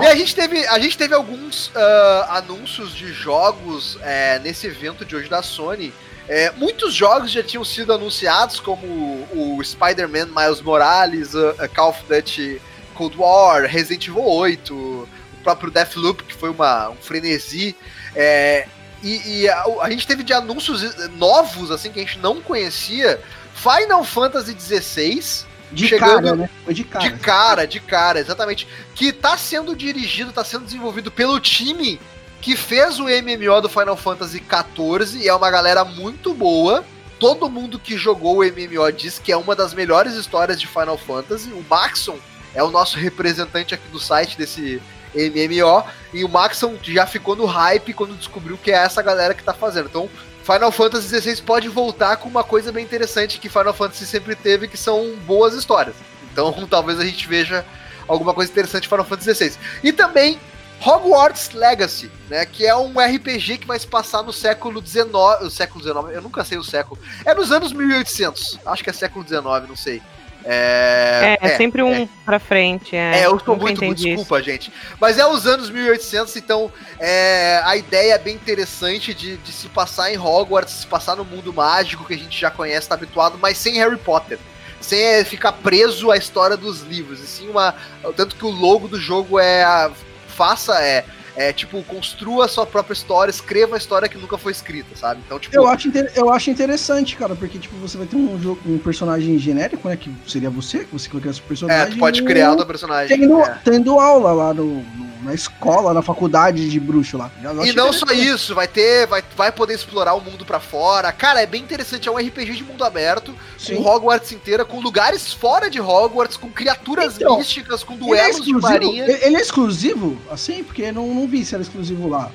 [0.03, 5.05] e a gente teve, a gente teve alguns ah, anúncios de jogos é, nesse evento
[5.05, 5.93] de hoje da Sony.
[6.29, 8.87] É, muitos jogos já tinham sido anunciados, como
[9.33, 12.61] o Spider-Man Miles Morales, a, a Call of Duty
[12.95, 15.09] Cold War, Resident Evil 8, o
[15.43, 17.75] próprio Deathloop, que foi uma, um frenesi.
[18.15, 18.67] É,
[19.03, 23.21] e e a, a gente teve de anúncios novos, assim, que a gente não conhecia.
[23.55, 26.51] Final Fantasy XVI, De Chegando- cara, né?
[26.65, 27.05] Foi de cara.
[27.09, 28.69] de cara, de cara, exatamente.
[28.95, 32.01] Que tá sendo dirigido, tá sendo desenvolvido pelo time
[32.41, 36.85] que fez o MMO do Final Fantasy XIV e é uma galera muito boa.
[37.19, 40.97] Todo mundo que jogou o MMO diz que é uma das melhores histórias de Final
[40.97, 41.51] Fantasy.
[41.53, 42.17] O Maxon
[42.55, 44.81] é o nosso representante aqui do site desse
[45.15, 45.85] MMO.
[46.13, 49.53] E o Maxon já ficou no hype quando descobriu que é essa galera que tá
[49.53, 49.87] fazendo.
[49.87, 50.09] Então,
[50.45, 54.69] Final Fantasy XVI pode voltar com uma coisa bem interessante que Final Fantasy sempre teve,
[54.69, 55.97] que são boas histórias.
[56.33, 57.67] Então, talvez a gente veja
[58.07, 59.59] alguma coisa interessante em Final Fantasy XVI.
[59.83, 60.41] E também
[60.85, 65.09] Hogwarts Legacy, né, que é um RPG que vai se passar no século XIX,
[65.51, 67.01] século XIX, eu nunca sei o século.
[67.25, 68.59] É nos anos 1800.
[68.65, 70.01] Acho que é século XIX, não sei.
[70.45, 72.95] É, É, é sempre um pra frente.
[72.97, 74.17] É, é, eu Nunca muito, muito entendi isso.
[74.19, 74.73] desculpa, gente.
[75.01, 79.69] Mas é os anos 1800, então é, a ideia é bem interessante de, de se
[79.69, 83.37] passar em Hogwarts, se passar no mundo mágico que a gente já conhece, tá habituado,
[83.41, 84.39] mas sem Harry Potter.
[84.81, 87.19] Sem é, ficar preso à história dos livros.
[87.21, 87.75] E sim uma.
[88.17, 89.65] Tanto que o logo do jogo é.
[89.65, 89.91] a-
[90.39, 91.05] faça, é.
[91.39, 95.21] É tipo, construa a sua própria história, escreva a história que nunca foi escrita, sabe?
[95.25, 95.55] Então, tipo.
[95.55, 98.79] Eu acho, inter- eu acho interessante, cara, porque tipo, você vai ter um, jogo, um
[98.79, 99.97] personagem genérico, né?
[99.97, 101.95] Que seria você, que você cria esse é, personagem.
[101.95, 103.19] tu pode criar o personagem.
[103.19, 103.59] Tendo, é.
[103.65, 107.31] tendo aula lá no, no- na escola, na faculdade de bruxo lá.
[107.43, 111.11] Eu E não só isso, vai ter, vai, vai poder explorar o mundo pra fora.
[111.13, 113.77] Cara, é bem interessante, é um RPG de mundo aberto, Sim.
[113.77, 118.07] com Hogwarts inteira, com lugares fora de Hogwarts, com criaturas Então, místicas, com Ele é,
[118.07, 119.05] duelos de marinha.
[119.05, 122.31] ele é exclusivo, assim, porque não, não vi se era exclusivo lá.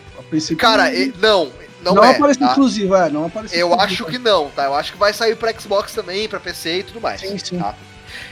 [0.57, 1.51] Cara, não, e- não,
[1.83, 2.11] não, não é.
[2.15, 2.51] apareceu tá?
[2.53, 4.03] exclusivo, é, não apareceu Eu exclusivo.
[4.03, 4.65] acho que não, tá?
[4.65, 7.21] Eu acho que vai sair pra Xbox também, pra PC e tudo mais.
[7.21, 7.59] Sim, sim.
[7.59, 7.75] tá?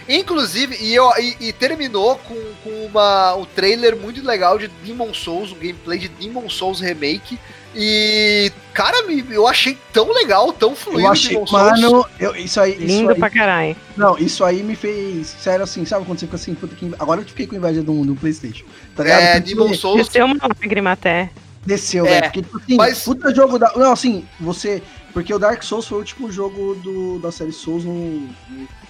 [0.07, 5.13] Inclusive, e, eu, e, e terminou com, com uma, um trailer muito legal de Demon
[5.13, 7.39] Souls, um gameplay de Demon Souls Remake.
[7.75, 12.73] E, cara, me- eu achei tão legal, tão fluido Eu achei, mano, eu, isso aí,
[12.73, 13.75] isso Lindo aí, pra caralho.
[13.95, 17.21] não, isso aí me fez, sério assim, sabe quando você fica assim, puta que, agora
[17.21, 19.21] eu fiquei com inveja do, do Playstation, tá ligado?
[19.21, 21.29] É, Demon Souls Desceu uma lágrima até.
[21.65, 24.81] desceu, É, velho, porque tipo assim, mas- puta jogo da, não, assim, você,
[25.11, 28.21] porque o Dark Souls foi o último jogo do, da série Souls no,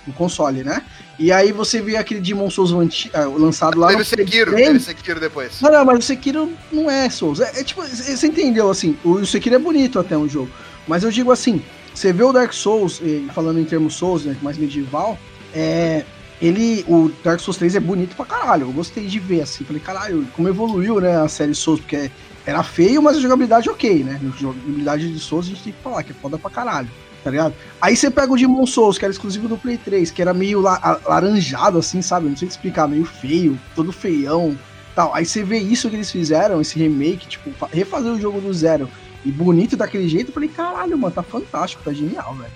[0.08, 0.84] no, console, né?
[1.18, 2.72] E aí você vê aquele Demon Souls
[3.14, 5.62] ah, lançado lá Teve Sekiro, teve Sekiro depois.
[5.62, 7.40] Não, não, mas o Sekiro não é Souls.
[7.40, 8.98] É, é tipo, você entendeu assim?
[9.04, 10.50] O, Sekiro é bonito até um jogo.
[10.88, 11.62] Mas eu digo assim:
[11.94, 13.02] você vê o Dark Souls,
[13.34, 15.18] falando em termos Souls, né, mais medieval,
[15.54, 16.06] é.
[16.42, 16.84] Ele.
[16.88, 18.64] O Dark Souls 3 é bonito pra caralho.
[18.64, 19.64] Eu gostei de ver assim.
[19.64, 22.10] Falei, caralho, como evoluiu, né, a série Souls, porque
[22.46, 24.20] era feio, mas a jogabilidade ok, né?
[24.24, 26.90] A jogabilidade de Souls a gente tem que falar, que é foda pra caralho.
[27.24, 27.54] Tá ligado?
[27.80, 30.60] Aí você pega o Demon Souls, que era exclusivo do Play 3, que era meio
[30.60, 32.28] la- laranjado, assim, sabe?
[32.28, 34.58] Não sei te explicar, meio feio, todo feião
[34.96, 35.14] tal.
[35.14, 38.52] Aí você vê isso que eles fizeram, esse remake, tipo, fa- refazer o jogo do
[38.52, 38.90] zero
[39.24, 42.52] e bonito daquele jeito, eu falei, caralho, mano, tá fantástico, tá genial, velho.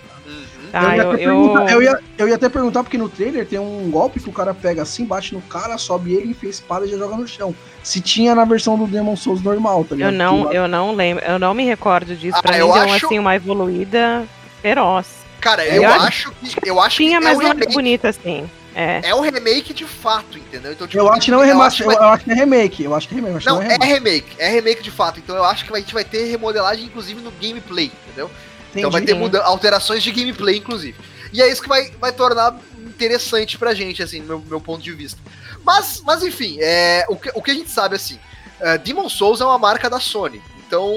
[0.81, 3.89] Ia eu, eu, perguntar- eu, ia, eu ia até perguntar, porque no trailer tem um
[3.89, 6.89] golpe que o cara pega assim, bate no cara, sobe ele, enfia a espada e
[6.89, 7.55] já joga no chão.
[7.83, 10.11] Se tinha na versão do Demon Souls normal, tá ligado?
[10.13, 12.37] eu não, eu não lembro, eu não me recordo disso.
[12.37, 14.25] Ah, Pra eu mim deu acho- assim uma evoluída
[14.61, 15.07] feroz.
[15.41, 17.73] Cara, É, eu eu acho que eu acho Tinha, que mas é não é remake.
[17.73, 18.49] bonita assim.
[18.77, 18.99] É.
[19.09, 20.73] É um remake de fato, entendeu?
[20.73, 22.33] Então, tipo, Eu acho que não é eu acho eu, vai- eu acho que é
[22.33, 22.83] remake.
[22.83, 23.45] Eu acho que é remake.
[23.47, 23.93] eu Não, é é remaster.
[23.95, 25.17] remake, é remake de fato.
[25.19, 28.29] Então eu acho que a gente vai ter remodelagem, inclusive, no gameplay, entendeu?
[28.75, 30.97] Então vai ter muda alterações de gameplay, inclusive.
[31.31, 34.81] E é isso que vai, vai tornar interessante pra gente, assim, no meu, meu ponto
[34.81, 35.19] de vista.
[35.63, 38.19] Mas, mas enfim, é, o, que, o que a gente sabe, assim,
[38.59, 40.41] é, Demon Souls é uma marca da Sony.
[40.67, 40.91] Então,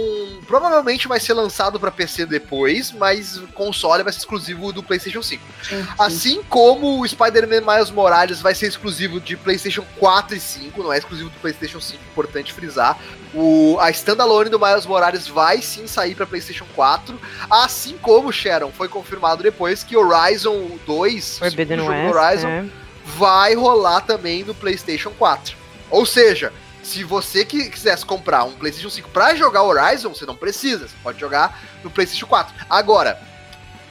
[0.47, 5.23] provavelmente vai ser lançado pra PC depois, mas o console vai ser exclusivo do PlayStation
[5.23, 5.43] 5.
[5.63, 5.89] Sim, sim.
[5.99, 10.93] Assim como o Spider-Man Miles Morales vai ser exclusivo de PlayStation 4 e 5, não
[10.93, 12.99] é exclusivo do PlayStation 5, importante frisar.
[13.35, 18.73] O, a standalone do Miles Morales vai sim sair para PlayStation 4, assim como, Sharon,
[18.73, 22.17] foi confirmado depois que Horizon 2, o Forbidden segundo jogo do West.
[22.17, 22.65] Horizon, é.
[23.05, 25.57] vai rolar também no PlayStation 4.
[25.91, 26.53] Ou seja,
[26.89, 30.95] se você que quisesse comprar um PlayStation 5 para jogar Horizon, você não precisa, você
[31.03, 32.55] pode jogar no PlayStation 4.
[32.69, 33.21] Agora,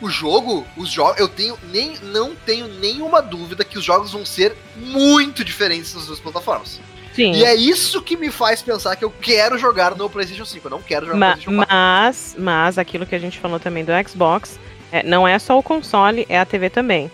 [0.02, 4.26] o jogo, os jogos, eu tenho nem não tenho nenhuma dúvida que os jogos vão
[4.26, 6.80] ser muito diferentes nas duas plataformas.
[7.16, 7.32] Sim.
[7.34, 10.72] E é isso que me faz pensar que eu quero jogar no PlayStation 5, eu
[10.72, 11.76] não quero jogar no Ma- PlayStation 4.
[11.76, 14.60] mas, mas aquilo que a gente falou também do Xbox,
[14.92, 17.12] é, não é só o console, é a TV também.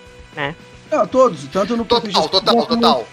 [0.91, 3.07] Não, todos, tanto no Total, PlayStation total, no- total.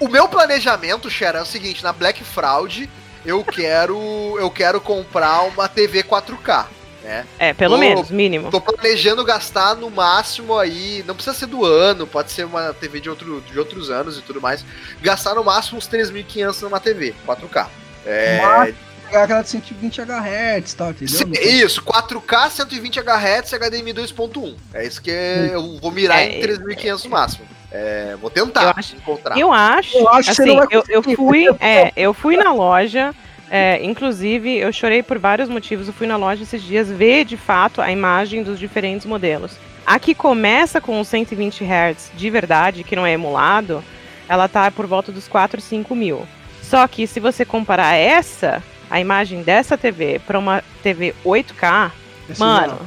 [0.00, 2.88] O meu planejamento, Xera, é o seguinte, na Black Fraud,
[3.26, 6.66] eu quero eu quero comprar uma TV 4K,
[7.02, 7.26] né?
[7.38, 8.50] É, pelo Tô- menos, mínimo.
[8.50, 13.00] Tô planejando gastar no máximo aí, não precisa ser do ano, pode ser uma TV
[13.00, 14.64] de, outro, de outros anos e tudo mais,
[15.02, 17.66] gastar no máximo uns 3.500 numa TV 4K.
[18.06, 21.42] É, Mas pegar aquela de 120 Hz, tá, entendeu?
[21.42, 24.54] Isso, 4K, 120 Hz, HDMI 2.1.
[24.72, 27.57] É isso que eu vou mirar É, em 3.500 no máximo.
[27.70, 29.38] É, vou tentar Eu acho- encontrar.
[29.38, 33.14] Eu acho, Eu acho assim, não eu, eu fui, é, eu fui na loja,
[33.50, 35.86] é, inclusive eu chorei por vários motivos.
[35.86, 39.52] Eu fui na loja esses dias ver de fato a imagem dos diferentes modelos.
[39.86, 43.82] A que começa com os 120 Hz de verdade, que não é emulado,
[44.28, 46.26] ela tá por volta dos 4, 5 mil.
[46.62, 51.90] Só que se você comparar essa, a imagem dessa TV para uma TV 8K,
[52.28, 52.78] Esse Mano,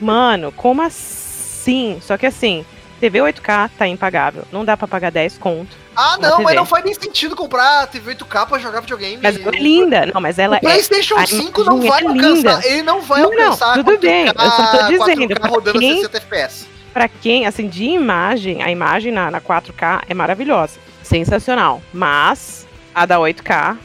[0.00, 1.98] mano, como assim?
[2.00, 2.64] Só que assim,
[3.00, 4.44] TV 8K tá impagável.
[4.52, 5.74] Não dá pra pagar 10 conto.
[5.96, 9.18] Ah, não, mas não faz nem sentido comprar TV 8K pra jogar videogame.
[9.22, 10.06] Mas ela é linda.
[10.14, 10.60] Não, mas ela o é.
[10.60, 12.22] PlayStation a 5 não vai é alcançar.
[12.34, 12.60] linda.
[12.64, 15.78] Ele não vai Não, não, alcançar tudo bem, eu só tô dizendo, 4K pra rodando
[15.78, 16.66] quem- 60 FPS.
[16.92, 20.78] Pra quem, assim, de imagem, a imagem na, na 4K é maravilhosa.
[21.02, 21.80] Sensacional.
[21.92, 23.76] Mas a da 8K.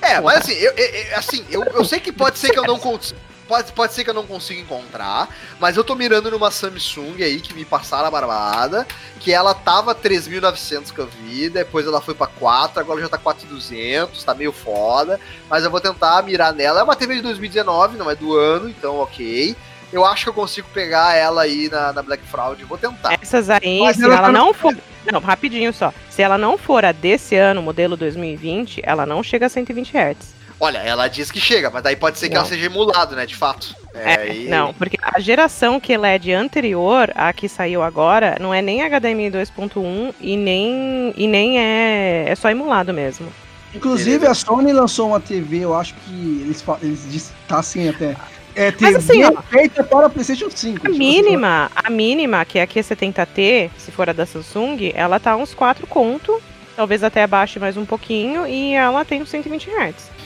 [0.00, 2.78] É, mas assim, eu- eu- assim, eu, eu sei que pode ser que eu não
[2.78, 3.18] consiga.
[3.48, 5.26] Pode, pode ser que eu não consiga encontrar,
[5.58, 8.86] mas eu tô mirando numa Samsung aí que me passaram a barbada,
[9.18, 13.16] que ela tava 3.900 que eu vi, depois ela foi pra 4, agora já tá
[13.16, 16.80] 4.200, tá meio foda, mas eu vou tentar mirar nela.
[16.80, 19.56] É uma TV de 2019, não é do ano, então ok.
[19.90, 23.18] Eu acho que eu consigo pegar ela aí na, na Black Fraud, vou tentar.
[23.20, 24.76] Essas aí, Mas se ela ela, tá não for.
[25.10, 25.94] Não, rapidinho só.
[26.10, 30.37] Se ela não for a desse ano, modelo 2020, ela não chega a 120 Hz.
[30.60, 32.40] Olha, ela diz que chega, mas daí pode ser que Não.
[32.40, 33.76] ela seja emulado, né, de fato.
[33.94, 38.60] É, e- não, porque a geração que LED anterior à que saiu agora não é
[38.60, 43.28] nem HDMI 2.1 e nem, e nem é, é só emulado mesmo.
[43.74, 44.30] Inclusive, Beleza.
[44.32, 48.16] a Sony lançou uma TV, eu acho que eles, eles dizem, tá assim até.
[48.56, 50.86] É Mas TV assim, ó, feita para PlayStation 5.
[50.86, 55.36] A mínima, a mínima, que é a Q70T, se for a da Samsung, ela tá
[55.36, 56.40] uns 4 conto,
[56.74, 60.17] talvez até abaixe mais um pouquinho, e ela tem uns 120 Hz.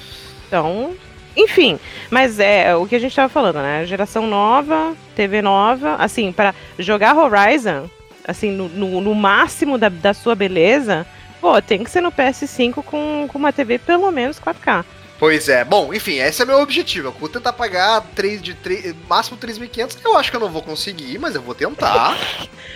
[0.53, 0.95] Então,
[1.35, 3.87] enfim, mas é o que a gente tava falando, né?
[3.87, 7.89] Geração nova, TV nova, assim, para jogar Horizon,
[8.29, 11.07] assim, no, no, no máximo da, da sua beleza,
[11.41, 14.85] pô, tem que ser no PS5 com, com uma TV pelo menos 4K.
[15.19, 17.09] Pois é, bom, enfim, esse é meu objetivo.
[17.09, 20.01] Eu vou tentar pagar 3 de 3, máximo 3.500.
[20.05, 22.19] Eu acho que eu não vou conseguir, mas eu vou tentar.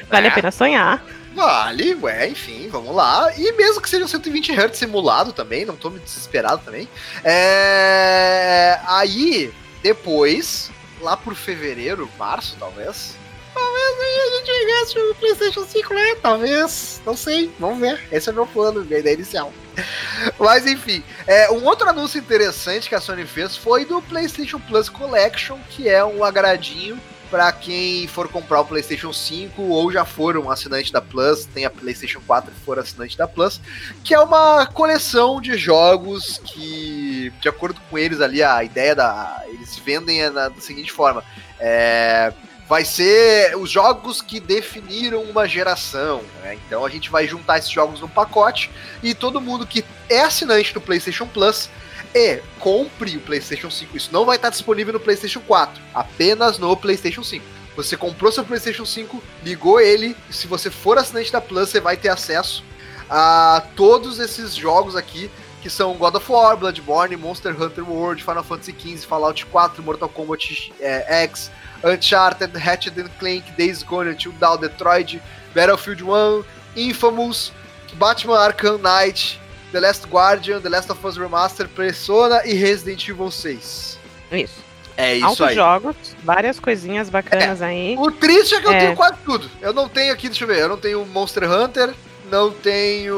[0.08, 0.30] Vale É.
[0.30, 1.04] a pena sonhar.
[1.36, 3.30] Vale, ué, enfim, vamos lá.
[3.36, 6.88] E mesmo que seja um 120 Hz simulado também, não tô me desesperado também.
[7.22, 8.80] É...
[8.86, 13.14] Aí, depois, lá por fevereiro, março talvez.
[13.52, 16.14] Talvez a gente gaste o PlayStation 5, né?
[16.22, 18.02] Talvez, não sei, vamos ver.
[18.10, 19.52] Esse é meu plano, minha ideia inicial.
[20.40, 24.88] Mas enfim, é, um outro anúncio interessante que a Sony fez foi do PlayStation Plus
[24.88, 26.98] Collection, que é um agradinho
[27.30, 31.64] para quem for comprar o PlayStation 5 ou já for um assinante da Plus, tem
[31.64, 33.60] a PlayStation 4 e for assinante da Plus,
[34.04, 39.42] que é uma coleção de jogos que, de acordo com eles ali, a ideia da.
[39.48, 41.22] Eles vendem é na- da seguinte forma:
[41.58, 42.32] é,
[42.68, 46.22] vai ser os jogos que definiram uma geração.
[46.42, 46.56] né?
[46.66, 48.70] Então a gente vai juntar esses jogos no pacote
[49.02, 51.68] e todo mundo que é assinante do PlayStation Plus
[52.16, 53.94] e compre o PlayStation 5.
[53.96, 57.44] Isso não vai estar disponível no PlayStation 4, apenas no PlayStation 5.
[57.76, 61.94] Você comprou seu PlayStation 5, ligou ele, se você for assinante da Plus, você vai
[61.96, 62.64] ter acesso
[63.10, 68.42] a todos esses jogos aqui, que são God of War, Bloodborne, Monster Hunter World, Final
[68.42, 71.50] Fantasy XV, Fallout 4, Mortal Kombat é, X,
[71.84, 75.20] Uncharted, Ratchet Clank, Days Gone, Until Dawn, Detroit,
[75.54, 76.44] Battlefield 1,
[76.76, 77.52] Infamous,
[77.98, 79.38] Batman Arkham Knight,
[79.72, 83.98] The Last Guardian, The Last of Us Remaster, Persona e Resident Evil 6.
[84.32, 84.64] Isso.
[84.96, 85.54] É isso Altos aí.
[85.54, 87.96] jogos, várias coisinhas bacanas aí.
[87.98, 88.78] O triste é que eu É.
[88.80, 89.50] tenho quase tudo.
[89.60, 91.92] Eu não tenho aqui, deixa eu ver, eu não tenho Monster Hunter,
[92.30, 93.14] não tenho.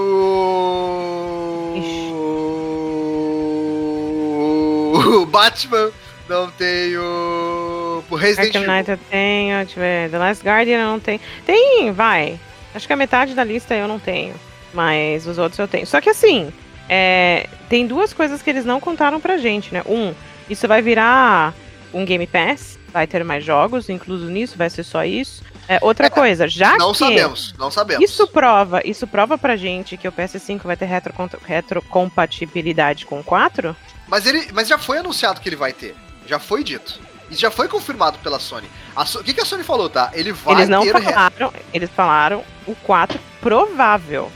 [5.28, 5.90] Batman,
[6.28, 8.02] não tenho.
[8.10, 8.74] Resident Arkham Evil.
[8.74, 11.20] Knight eu tenho, deixa eu ver, The Last Guardian eu não tenho.
[11.46, 12.38] Tem, vai.
[12.74, 14.34] Acho que a metade da lista eu não tenho.
[14.74, 15.86] Mas os outros eu tenho.
[15.86, 16.52] Só que assim,
[16.88, 19.82] é, tem duas coisas que eles não contaram pra gente, né?
[19.86, 20.14] Um,
[20.48, 21.54] isso vai virar
[21.92, 25.42] um Game Pass, vai ter mais jogos, incluso nisso, vai ser só isso.
[25.66, 28.02] É, outra É, coisa, já Não que sabemos, não sabemos.
[28.02, 31.12] isso prova, isso prova pra gente que o PS5 vai ter retro-
[31.44, 33.76] retrocompatibilidade com o 4,
[34.06, 35.94] Mas, ele, mas já foi anunciado que ele vai ter.
[36.26, 36.98] Já foi dito.
[37.30, 38.66] E já foi confirmado pela Sony.
[38.96, 40.10] A So- O que, que a Sony falou, tá?
[40.14, 40.94] Ele vai eles não ter.
[40.96, 44.32] re- falaram, eles falaram o 4 provável.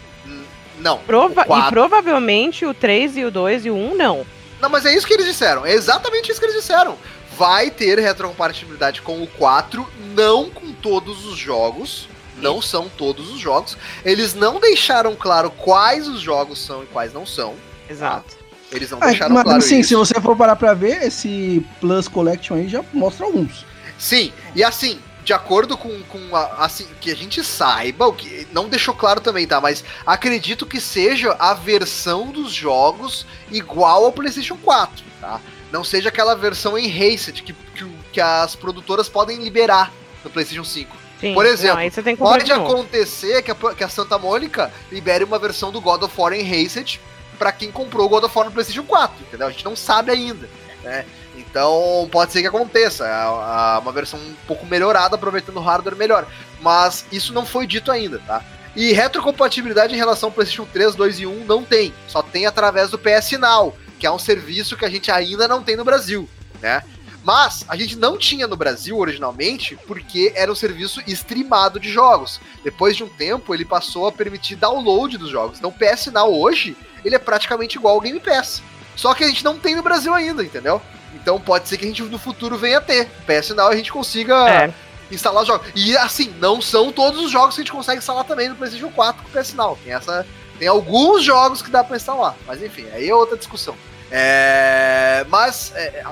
[0.83, 0.99] Não.
[0.99, 4.27] Prova o E provavelmente o 3 e o 2 e o 1 não.
[4.61, 5.65] Não, mas é isso que eles disseram.
[5.65, 6.97] É exatamente isso que eles disseram.
[7.37, 12.09] Vai ter retrocompatibilidade com o 4, não com todos os jogos.
[12.37, 13.77] Não são todos os jogos.
[14.05, 17.55] Eles não deixaram claro quais os jogos são e quais não são.
[17.89, 18.37] Exato.
[18.73, 19.91] Eles não Ah, deixaram mas claro assim, isso.
[19.91, 23.65] se você for parar pra ver, esse Plus Collection aí já mostra alguns.
[23.99, 28.47] Sim, e assim, de acordo com, com a, assim, que a gente saiba, o que
[28.53, 29.61] não deixou claro também, tá?
[29.61, 35.41] Mas acredito que seja a versão dos jogos igual ao PlayStation 4, tá?
[35.71, 39.93] Não seja aquela versão enhanced que, que, que as produtoras podem liberar
[40.25, 40.97] no PlayStation 5.
[41.21, 41.35] Sim.
[41.35, 45.81] Por exemplo, Não, Pode acontecer que a, que a Santa Mônica libere uma versão do
[45.81, 47.01] God of War Enhanced
[47.39, 49.47] pra quem comprou o God of War no PlayStation 4, entendeu?
[49.47, 50.51] A gente não sabe ainda,
[50.83, 51.07] né?
[51.37, 55.97] Então pode ser que aconteça, a- a- uma versão um pouco melhorada, aproveitando o hardware
[55.97, 56.27] melhor.
[56.61, 58.43] Mas isso não foi dito ainda, tá?
[58.75, 61.93] E retrocompatibilidade em relação ao PlayStation 3, 2 e 1 não tem.
[62.09, 65.63] Só tem através do PS Now, que é um serviço que a gente ainda não
[65.63, 66.29] tem no Brasil,
[66.61, 66.83] né?
[67.25, 72.41] Mas a gente não tinha no Brasil originalmente porque era um serviço streamado de jogos.
[72.65, 75.59] Depois de um tempo, ele passou a permitir download dos jogos.
[75.59, 78.61] Então o PS Now hoje, ele é praticamente igual ao Game Pass.
[78.97, 80.83] Só que a gente não tem no Brasil ainda, entendeu?
[81.15, 83.09] Então pode ser que a gente no futuro venha a ter.
[83.27, 84.75] PS Now a gente consiga É,
[85.11, 85.69] instalar os jogos.
[85.75, 88.91] E assim, não são todos os jogos que a gente consegue instalar também no PlayStation
[88.91, 89.79] 4 com o PS Now.
[89.85, 90.27] Tem, essa,
[90.59, 92.37] tem alguns jogos que dá pra instalar.
[92.47, 93.77] Mas enfim, aí é outra discussão.
[94.11, 96.05] É, mas é,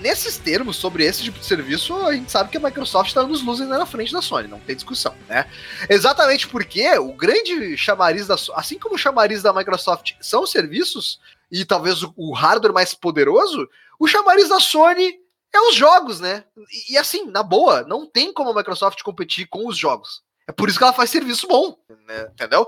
[0.00, 3.42] nesses termos sobre esse tipo de serviço, a gente sabe que a Microsoft está nos
[3.42, 5.46] luzes na frente da Sony, não tem discussão, né?
[5.88, 11.20] Exatamente porque o grande chamariz da assim como o chamariz da Microsoft são os serviços
[11.50, 13.68] e talvez o hardware mais poderoso,
[13.98, 15.18] o chamariz da Sony
[15.52, 16.44] é os jogos, né?
[16.70, 20.22] E, e assim, na boa, não tem como a Microsoft competir com os jogos.
[20.46, 22.28] É por isso que ela faz serviço bom, né?
[22.32, 22.66] entendeu?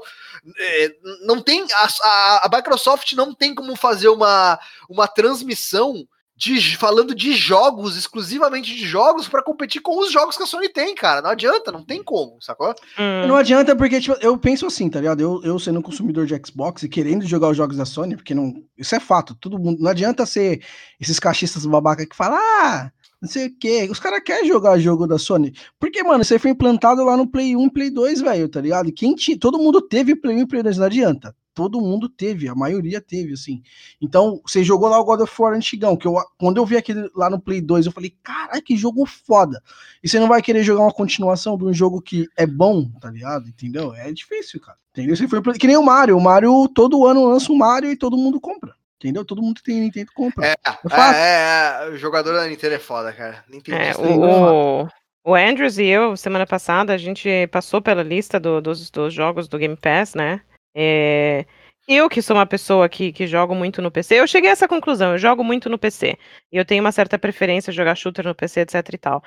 [0.59, 6.07] É, não tem a, a, a Microsoft não tem como fazer uma, uma transmissão
[6.41, 10.71] de, falando de jogos, exclusivamente de jogos, pra competir com os jogos que a Sony
[10.71, 11.21] tem, cara.
[11.21, 12.75] Não adianta, não tem como, sacou?
[12.99, 15.21] hum, Não adianta porque, tipo, eu penso assim, tá ligado?
[15.21, 18.35] Eu, eu sendo um consumidor de Xbox e querendo jogar os jogos da Sony, porque
[18.35, 18.55] não.
[18.79, 19.35] Isso é fato.
[19.35, 19.83] Todo mundo.
[19.83, 20.63] Não adianta ser
[20.99, 23.87] esses cachistas babaca que falam, ah, não sei o quê.
[23.91, 25.53] Os caras querem jogar jogo da Sony.
[25.79, 28.89] Porque, mano, você foi implantado lá no Play 1, Play 2, velho, tá ligado?
[28.89, 29.39] E Quem tinha.
[29.39, 31.37] Todo mundo teve Play 1 e Play 2, não adianta.
[31.61, 33.63] Todo mundo teve, a maioria teve, assim.
[34.01, 37.07] Então, você jogou lá o God of War antigão, que eu, quando eu vi aquele
[37.15, 39.63] lá no Play 2, eu falei, caralho, que jogo foda.
[40.03, 43.11] E você não vai querer jogar uma continuação de um jogo que é bom, tá
[43.11, 43.47] ligado?
[43.47, 43.93] Entendeu?
[43.95, 44.79] É difícil, cara.
[44.93, 45.15] Entendeu?
[45.15, 46.17] Você foi que nem o Mario.
[46.17, 48.75] O Mario, todo ano lança um Mario e todo mundo compra.
[48.99, 49.23] Entendeu?
[49.23, 50.47] Todo mundo tem Nintendo compra.
[50.47, 50.55] É,
[50.89, 51.15] fato.
[51.15, 53.45] é, é, o jogador da Nintendo é foda, cara.
[53.51, 54.89] Nintendo é, o, o,
[55.25, 59.47] o Andrews e eu, semana passada, a gente passou pela lista do- dos, dos jogos
[59.49, 60.41] do Game Pass, né?
[60.75, 61.45] É,
[61.89, 64.69] eu, que sou uma pessoa que, que jogo muito no PC, eu cheguei a essa
[64.69, 66.17] conclusão, eu jogo muito no PC.
[66.53, 69.23] E eu tenho uma certa preferência jogar shooter no PC, etc e tal.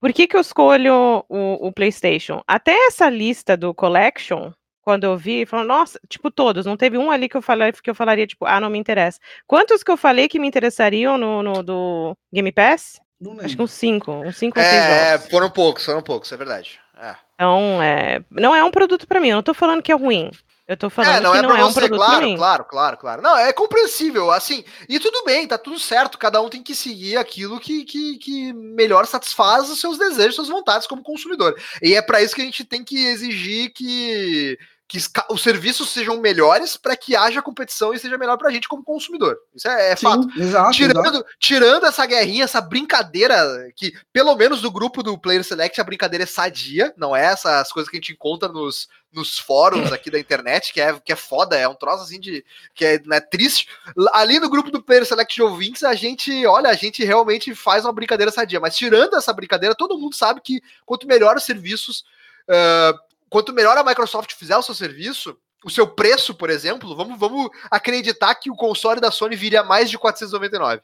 [0.00, 2.42] Por que, que eu escolho o, o PlayStation?
[2.46, 4.50] Até essa lista do Collection,
[4.82, 7.88] quando eu vi, falou, nossa, tipo, todos, não teve um ali que eu, falei, que
[7.90, 9.20] eu falaria, tipo, ah, não me interessa.
[9.46, 13.00] Quantos que eu falei que me interessariam no, no do Game Pass?
[13.42, 15.28] Acho que uns cinco, uns cinco ou seis É, jogos.
[15.28, 16.80] foram poucos, foram poucos, é verdade.
[16.96, 17.14] É.
[17.34, 19.28] Então, é, não é um produto pra mim.
[19.28, 20.30] Eu não tô falando que é ruim.
[20.68, 22.96] Eu tô falando É, não que é não é um você, produto claro, claro, claro,
[22.98, 23.22] claro.
[23.22, 27.16] Não, é compreensível, assim, e tudo bem, tá tudo certo, cada um tem que seguir
[27.16, 31.58] aquilo que, que, que melhor satisfaz os seus desejos, suas vontades como consumidor.
[31.80, 34.58] E é pra isso que a gente tem que exigir que,
[34.88, 38.82] que os serviços sejam melhores para que haja competição e seja melhor pra gente como
[38.82, 39.36] consumidor.
[39.54, 40.22] Isso é, é fato.
[40.22, 40.72] Sim, exato, exato.
[40.72, 45.84] Tirando, tirando essa guerrinha, essa brincadeira, que pelo menos do grupo do Player Select a
[45.84, 50.10] brincadeira é sadia, não é essas coisas que a gente encontra nos, nos fóruns aqui
[50.10, 52.42] da internet, que é, que é foda, é um troço assim de.
[52.74, 53.68] que é né, triste.
[54.14, 57.84] Ali no grupo do Player Select de ouvintes, a gente, olha, a gente realmente faz
[57.84, 62.06] uma brincadeira sadia, mas tirando essa brincadeira, todo mundo sabe que quanto melhor os serviços,
[62.48, 62.94] ah,
[63.28, 65.36] quanto melhor a Microsoft fizer o seu serviço.
[65.64, 69.90] O seu preço, por exemplo, vamos, vamos acreditar que o console da Sony viria mais
[69.90, 70.80] de 499.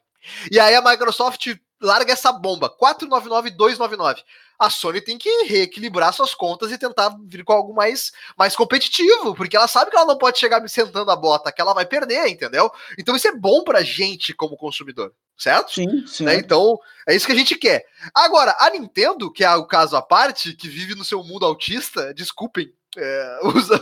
[0.51, 1.55] E aí a Microsoft
[1.85, 4.22] larga essa bomba, 499 299.
[4.59, 9.35] A Sony tem que reequilibrar suas contas e tentar vir com algo mais, mais competitivo,
[9.35, 11.85] porque ela sabe que ela não pode chegar me sentando a bota, que ela vai
[11.85, 12.70] perder, entendeu?
[12.99, 15.74] Então isso é bom pra gente como consumidor, certo?
[15.74, 16.24] Sim, sim.
[16.24, 16.37] né?
[16.37, 17.85] Então, é isso que a gente quer.
[18.14, 22.14] Agora, a Nintendo, que é o caso à parte, que vive no seu mundo autista,
[22.14, 23.80] desculpem, é, usa-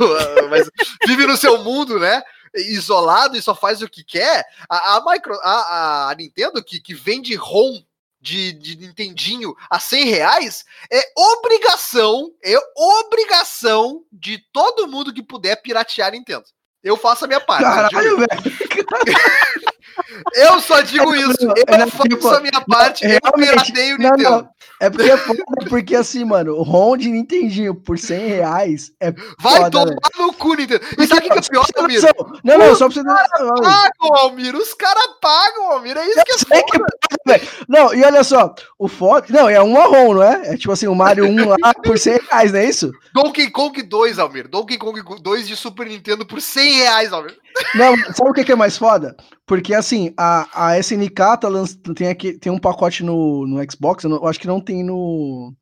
[0.49, 0.71] mas
[1.07, 2.23] vive no seu mundo, né?
[2.55, 4.45] Isolado e só faz o que quer.
[4.69, 7.83] A, a micro, a, a Nintendo, que, que vende ROM
[8.23, 15.57] de, de Nintendinho a 100 reais, é obrigação, é obrigação de todo mundo que puder
[15.57, 16.45] piratear Nintendo.
[16.83, 17.64] Eu faço a minha parte.
[17.64, 18.29] Caralho, velho.
[20.35, 21.37] eu só digo isso.
[21.67, 23.05] É, Eu não, faço tipo, a minha parte.
[23.05, 24.31] Eu realmente, pirateio o Não, Nintendo.
[24.31, 24.49] não.
[24.81, 29.13] É porque é foda, porque assim, mano, o ROM de Nintendinho por 100 reais é
[29.41, 29.99] Vai foda, tomar velho.
[30.19, 30.85] no cu, Nintendo.
[30.99, 32.01] E sabe o que é pior, Almir?
[32.43, 33.55] Não, não, só pra você noção.
[33.63, 34.57] Pagam, Almir.
[34.57, 35.97] Os caras pagam, Almir.
[35.97, 36.63] É isso que é foda.
[37.09, 37.41] que paga.
[37.69, 39.27] Não, e olha só, o foda.
[39.31, 40.53] Não, é um ROM, não é?
[40.53, 42.91] É tipo assim, o Mario 1 lá por 100 reais, não é isso?
[43.15, 44.49] Donkey Kong 2, Almir.
[44.49, 47.37] Donkey Kong 2 de Super Nintendo por 100 reais, Almir.
[47.77, 49.15] Não, sabe o que é mais foda?
[49.53, 51.75] Porque assim, a, a SNK tá lanç...
[51.95, 54.83] tem, aqui, tem um pacote no, no Xbox, eu, não- eu acho que não tem
[54.83, 55.53] no.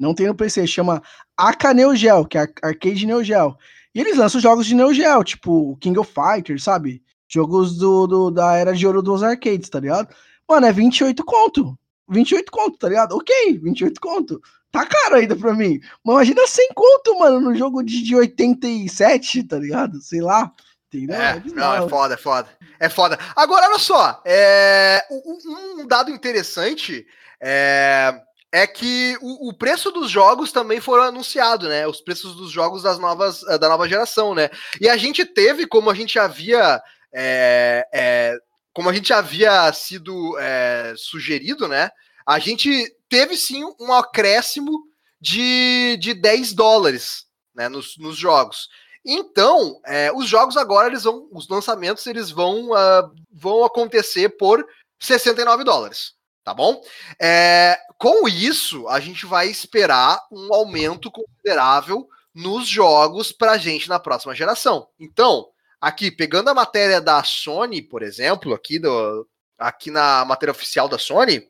[0.00, 1.02] Não tem no PC, chama
[1.36, 3.54] AK Neo Geo, que é Ar- Arcade Neo Geo.
[3.94, 7.02] E eles lançam jogos de Neo Geo, tipo King of Fighters, sabe?
[7.28, 10.08] Jogos do, do- da era de ouro dos arcades, tá ligado?
[10.48, 11.78] Mano, é 28 conto.
[12.08, 13.12] 28 conto, tá ligado?
[13.14, 14.40] Ok, 28 conto.
[14.72, 15.80] Tá caro ainda pra mim.
[16.02, 20.00] Mas imagina 100 conto, mano, no jogo de, de 87, tá ligado?
[20.00, 20.50] Sei lá.
[20.98, 21.20] Entendeu?
[21.20, 21.86] É, não, bizarro.
[21.86, 22.48] é foda, é foda.
[22.80, 23.18] É foda.
[23.34, 24.22] Agora, olha só.
[24.24, 27.06] é, um, um dado interessante
[27.40, 28.14] é,
[28.52, 31.86] é que o, o preço dos jogos também foram anunciados, né?
[31.86, 34.48] Os preços dos jogos das novas, eh, da nova geração, né?
[34.80, 36.80] E a gente teve, como a gente havia.
[37.12, 38.36] é, é,
[38.72, 41.90] como a gente havia sido é, sugerido, né?
[42.26, 44.82] A gente teve sim um acréscimo
[45.20, 48.68] de, de 10 dólares né, nos, nos jogos.
[49.04, 54.66] Então, é, os jogos agora, eles vão, os lançamentos, eles vão, ah, vão acontecer por
[54.98, 56.80] 69 dólares, tá bom?
[57.20, 63.98] É, com isso, a gente vai esperar um aumento considerável nos jogos pra gente na
[63.98, 64.88] próxima geração.
[64.98, 65.48] Então,
[65.80, 69.28] aqui, pegando a matéria da Sony, por exemplo, aqui, do,
[69.58, 71.46] aqui na matéria oficial da Sony,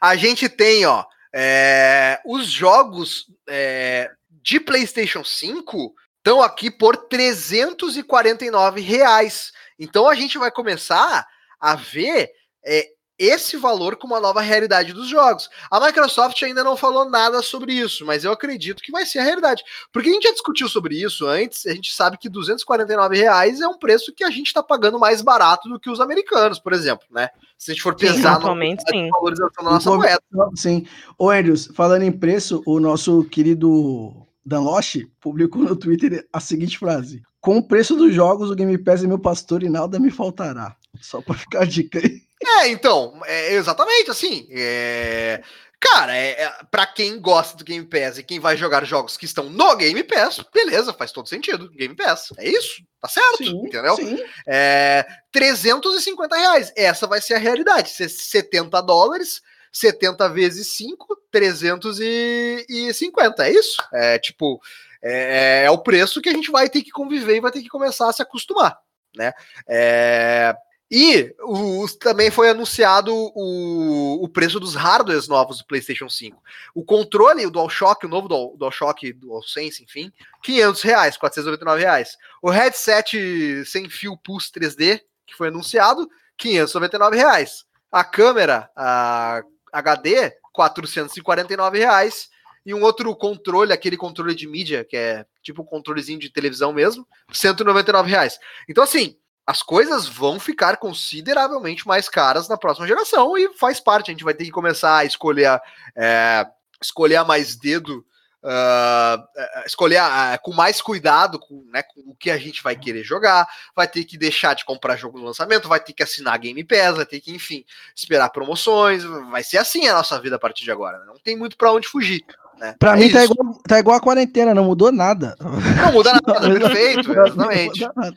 [0.00, 4.10] a gente tem, ó, é, os jogos é,
[4.42, 5.94] de PlayStation 5
[6.28, 9.50] estão aqui por 349 reais.
[9.78, 11.26] Então a gente vai começar
[11.58, 12.30] a ver
[12.62, 12.86] é,
[13.18, 15.48] esse valor com uma nova realidade dos jogos.
[15.70, 19.24] A Microsoft ainda não falou nada sobre isso, mas eu acredito que vai ser a
[19.24, 19.62] realidade.
[19.90, 23.66] Porque a gente já discutiu sobre isso antes, a gente sabe que 249 reais é
[23.66, 27.06] um preço que a gente está pagando mais barato do que os americanos, por exemplo,
[27.10, 27.30] né?
[27.56, 29.08] Se a gente for atualmente, na sim.
[29.08, 30.22] valorização da nossa moeda.
[30.54, 30.86] Sim.
[31.18, 36.78] Ô, Andrews, falando em preço, o nosso querido Dan Loche publicou no Twitter a seguinte
[36.78, 40.10] frase: Com o preço dos jogos, o Game Pass é meu pastor e nada me
[40.10, 40.74] faltará.
[41.00, 42.22] Só pra ficar a dica aí.
[42.42, 44.46] É, então, é exatamente assim.
[44.50, 45.42] É...
[45.80, 49.26] Cara, é, é, para quem gosta do Game Pass e quem vai jogar jogos que
[49.26, 51.70] estão no Game Pass, beleza, faz todo sentido.
[51.70, 53.94] Game Pass, é isso, tá certo, entendeu?
[53.94, 54.18] Sim.
[54.44, 57.90] É, 350 reais, essa vai ser a realidade.
[57.90, 59.40] Se- 70 dólares,
[59.72, 63.76] 70 vezes 5, 350, é isso?
[63.92, 64.60] É tipo,
[65.02, 67.68] é, é o preço que a gente vai ter que conviver e vai ter que
[67.68, 68.78] começar a se acostumar,
[69.16, 69.32] né?
[69.68, 70.54] É,
[70.90, 76.42] e o- também foi anunciado o, o preço dos hardwares novos do PlayStation 5.
[76.74, 80.10] O controle, o DualShock, o novo Dual, DualShock, DualSense, enfim,
[80.42, 82.16] 500 reais, 499 reais.
[82.40, 86.08] O headset sem fio Pulse 3D, que foi anunciado,
[86.38, 87.66] 599 reais.
[87.92, 89.42] A câmera a
[89.72, 92.28] HD, 449 reais.
[92.66, 96.70] e um outro controle, aquele controle de mídia, que é tipo um controlezinho de televisão
[96.72, 98.38] mesmo, 199 reais.
[98.68, 99.16] Então, assim,
[99.46, 104.10] as coisas vão ficar consideravelmente mais caras na próxima geração e faz parte.
[104.10, 105.58] A gente vai ter que começar a escolher,
[105.96, 106.46] é,
[106.82, 108.04] escolher a mais dedo
[108.40, 113.02] Uh, escolher uh, com mais cuidado com, né, com, o que a gente vai querer
[113.02, 116.62] jogar, vai ter que deixar de comprar jogo no lançamento, vai ter que assinar Game
[116.62, 117.64] Pass, vai ter que, enfim,
[117.96, 121.04] esperar promoções, vai ser assim a nossa vida a partir de agora, né?
[121.06, 122.24] não tem muito para onde fugir.
[122.58, 122.74] Né?
[122.78, 125.36] Pra é mim tá igual, tá igual a quarentena, não mudou nada.
[125.40, 127.80] Não muda nada, perfeito, exatamente.
[127.80, 128.16] Nada.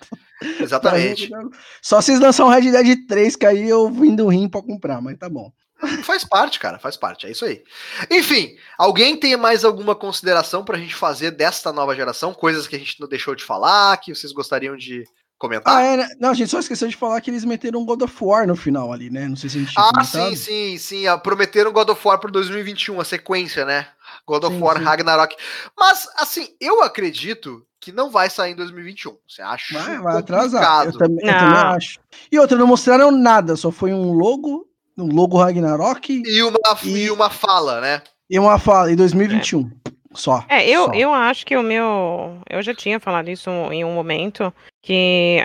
[0.60, 1.30] Exatamente.
[1.82, 5.18] Só vocês lançam Red Dead 3, que aí eu vim do rim pra comprar, mas
[5.18, 5.52] tá bom.
[6.04, 7.64] Faz parte, cara, faz parte, é isso aí.
[8.10, 12.34] Enfim, alguém tem mais alguma consideração pra gente fazer desta nova geração?
[12.34, 15.04] Coisas que a gente não deixou de falar, que vocês gostariam de
[15.38, 15.76] comentar?
[15.76, 16.08] Ah, é, né?
[16.20, 18.56] Não, a gente só esqueceu de falar que eles meteram um God of War no
[18.56, 19.28] final ali, né?
[19.28, 20.06] Não sei se a gente Ah, comentado.
[20.06, 21.08] sim, sim, sim.
[21.08, 23.88] Ah, prometeram God of War pro 2021, a sequência, né?
[24.28, 24.84] God of sim, War sim.
[24.84, 25.36] Ragnarok.
[25.78, 29.18] Mas, assim, eu acredito que não vai sair em 2021.
[29.28, 29.80] Você acha?
[29.80, 30.86] Vai, vai atrasar.
[30.86, 32.00] Eu também, eu também acho.
[32.32, 34.68] E outra, não mostraram nada, só foi um logo
[35.02, 36.24] um logo Ragnarok.
[36.26, 38.02] E uma, e, e uma fala, né?
[38.30, 39.70] E uma fala, em 2021.
[39.88, 39.92] É.
[40.14, 40.44] Só.
[40.50, 40.94] É, eu, só.
[40.94, 42.38] eu acho que o meu.
[42.50, 44.54] Eu já tinha falado isso em um momento.
[44.84, 45.38] Que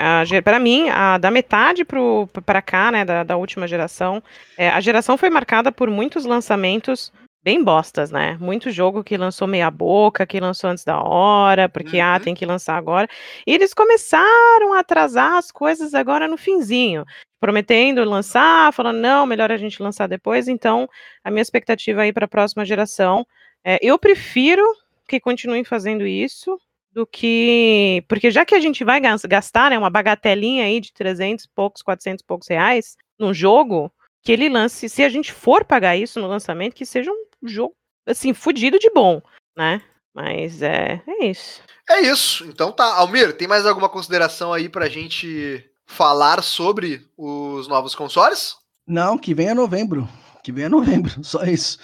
[0.42, 4.22] para mim, a, da metade para cá, né, da, da última geração,
[4.56, 7.12] é, a geração foi marcada por muitos lançamentos
[7.44, 8.36] bem bostas, né?
[8.40, 12.14] Muito jogo que lançou meia boca, que lançou antes da hora, porque ah, uhum.
[12.16, 13.06] ah, tem que lançar agora.
[13.46, 17.04] E eles começaram a atrasar as coisas agora no finzinho
[17.46, 20.48] prometendo lançar, falando, não, melhor a gente lançar depois.
[20.48, 20.90] Então,
[21.22, 23.24] a minha expectativa aí para a próxima geração,
[23.64, 24.64] é, eu prefiro
[25.06, 28.02] que continuem fazendo isso do que.
[28.08, 31.82] Porque já que a gente vai gastar né, uma bagatelinha aí de 300 e poucos,
[31.82, 33.92] 400 e poucos reais num jogo,
[34.24, 37.76] que ele lance, se a gente for pagar isso no lançamento, que seja um jogo,
[38.04, 39.22] assim, fudido de bom,
[39.56, 39.80] né?
[40.12, 41.62] Mas é, é isso.
[41.88, 42.44] É isso.
[42.46, 42.92] Então tá.
[42.94, 48.56] Almir, tem mais alguma consideração aí pra gente falar sobre os novos consoles?
[48.86, 50.08] Não, que venha novembro.
[50.42, 51.78] Que venha novembro, só isso.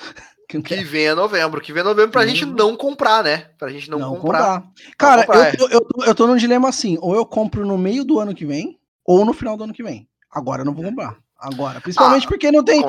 [0.48, 3.46] Que, venha novembro, que venha novembro pra gente não comprar, né?
[3.57, 4.61] Pra gente não, não comprar.
[4.61, 4.72] comprar.
[4.98, 5.74] Cara, comprar, eu, tô, é.
[5.74, 8.44] eu, tô, eu tô num dilema assim: ou eu compro no meio do ano que
[8.44, 10.07] vem, ou no final do ano que vem.
[10.30, 11.16] Agora eu não vou comprar.
[11.43, 12.84] Agora, principalmente ah, porque não tem.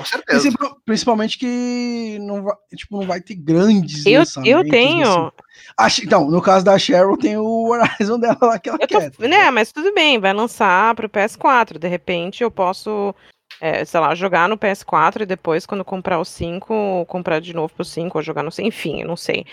[0.86, 4.06] Principalmente que não vai, tipo, não vai ter grandes.
[4.06, 5.34] Eu, eu tenho.
[5.76, 6.04] Assim.
[6.06, 9.10] Então, no caso da Cheryl, tem o Horizon dela lá que ela eu quer.
[9.10, 11.80] Tô, né, mas tudo bem, vai lançar pro PS4.
[11.80, 13.16] De repente eu posso,
[13.60, 17.74] é, sei lá, jogar no PS4 e depois, quando comprar o 5, comprar de novo
[17.74, 18.68] pro 5 ou jogar no 5.
[18.68, 19.47] Enfim, eu não sei.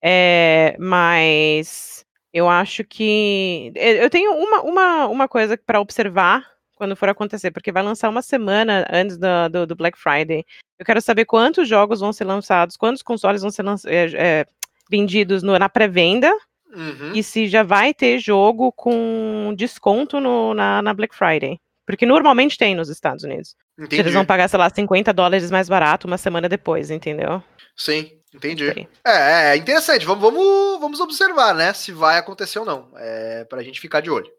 [0.00, 3.72] É, mas eu acho que.
[3.74, 8.22] Eu tenho uma, uma, uma coisa para observar quando for acontecer, porque vai lançar uma
[8.22, 10.44] semana antes do, do, do, Black Friday.
[10.78, 14.46] Eu quero saber quantos jogos vão ser lançados, quantos consoles vão ser é, é,
[14.90, 16.32] vendidos no, na pré-venda.
[16.74, 17.12] Uhum.
[17.14, 21.60] E se já vai ter jogo com desconto no, na, na Black Friday.
[21.86, 23.54] Porque normalmente tem nos Estados Unidos.
[23.78, 24.00] Entendi.
[24.00, 27.42] Eles vão pagar, sei lá, 50 dólares mais barato uma semana depois, entendeu?
[27.76, 28.88] Sim, entendi.
[29.06, 30.06] É, é interessante.
[30.06, 31.72] Vamos, vamos, vamos observar, né?
[31.72, 32.88] Se vai acontecer ou não.
[32.96, 34.30] É, pra gente ficar de olho.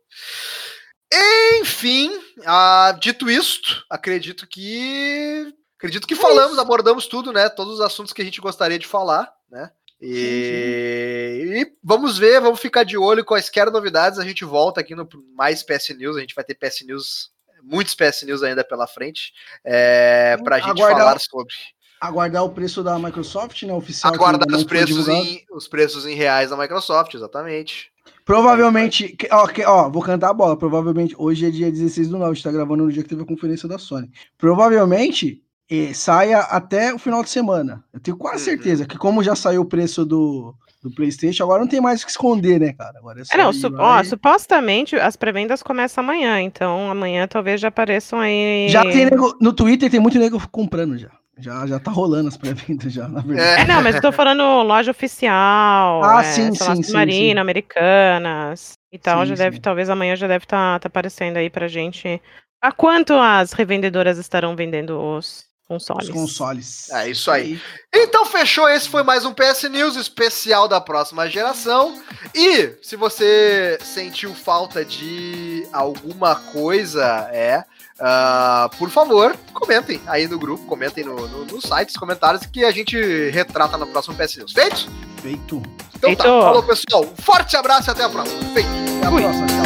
[1.59, 2.11] Enfim,
[2.45, 5.53] ah, dito isto, acredito que.
[5.77, 7.49] Acredito que falamos, abordamos tudo, né?
[7.49, 9.69] Todos os assuntos que a gente gostaria de falar, né?
[10.01, 14.19] E, e, vamos ver, vamos ficar de olho quaisquer novidades.
[14.19, 16.17] A gente volta aqui no mais PS News.
[16.17, 17.31] A gente vai ter PS News,
[17.63, 19.33] muitos PS News ainda pela frente,
[19.63, 21.53] é, para a gente Aguardar, falar sobre.
[21.99, 23.73] Aguardar o preço da Microsoft, né?
[23.73, 24.13] Oficial.
[24.13, 27.91] Aguardar os preços, em, os preços em reais da Microsoft, exatamente.
[28.26, 30.57] Provavelmente, ó, ó, vou cantar a bola.
[30.57, 33.21] Provavelmente, hoje é dia 16 do 9, a gente tá gravando no dia que teve
[33.21, 34.09] a conferência da Sony.
[34.36, 37.84] Provavelmente eh, saia até o final de semana.
[37.93, 38.55] Eu tenho quase uhum.
[38.57, 42.05] certeza que, como já saiu o preço do, do PlayStation, agora não tem mais o
[42.05, 42.97] que esconder, né, cara?
[42.97, 47.67] Agora é, é não, su ó, supostamente as pré-vendas começam amanhã, então amanhã talvez já
[47.67, 48.69] apareçam aí.
[48.69, 51.11] Já tem nego, no Twitter tem muito nego comprando já.
[51.38, 53.61] Já, já tá rolando as pré-vendas já, na verdade.
[53.61, 56.03] É, não, mas eu tô falando loja oficial.
[56.03, 57.41] Ah, é, sim, sim, sim, Marina, sim.
[57.41, 59.21] Americanas e tal.
[59.21, 59.43] Sim, já sim.
[59.43, 62.21] deve, talvez amanhã já deve estar tá, tá aparecendo aí pra gente.
[62.61, 66.07] A quanto as revendedoras estarão vendendo os consoles?
[66.07, 66.89] Os consoles.
[66.91, 67.59] É isso aí.
[67.93, 72.01] Então fechou, esse foi mais um PS News especial da próxima geração.
[72.33, 77.65] E se você sentiu falta de alguma coisa, é
[77.97, 82.65] Uh, por favor, comentem aí no grupo, comentem no, no, no site, os comentários que
[82.65, 82.97] a gente
[83.29, 84.51] retrata no próximo PS News.
[84.53, 84.89] Feito?
[85.21, 85.63] Feito.
[85.95, 86.17] Então Feito.
[86.17, 88.41] tá, falou pessoal, um forte abraço e até a próxima.
[88.53, 88.69] Feito.
[88.97, 89.21] Até a Fui.
[89.21, 89.65] próxima, tchau.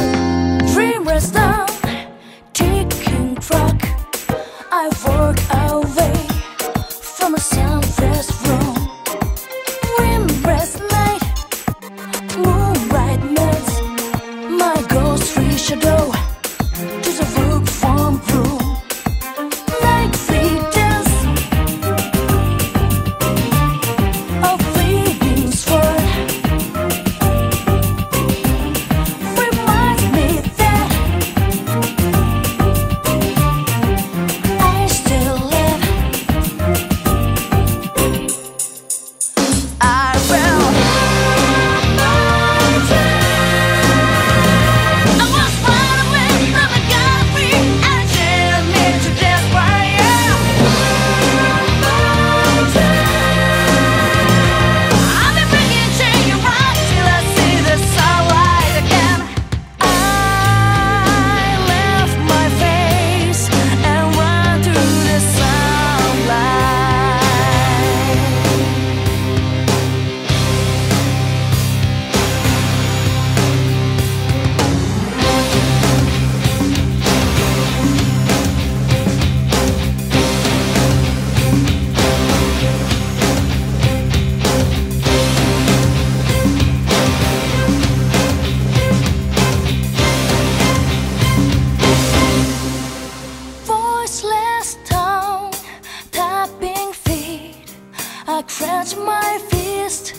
[98.50, 100.16] Stretch my fist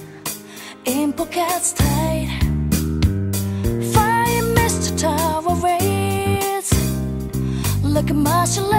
[0.85, 2.29] in pockets tight.
[3.93, 4.91] Fire Mr.
[4.97, 6.71] Tower rays
[7.83, 8.73] like a martial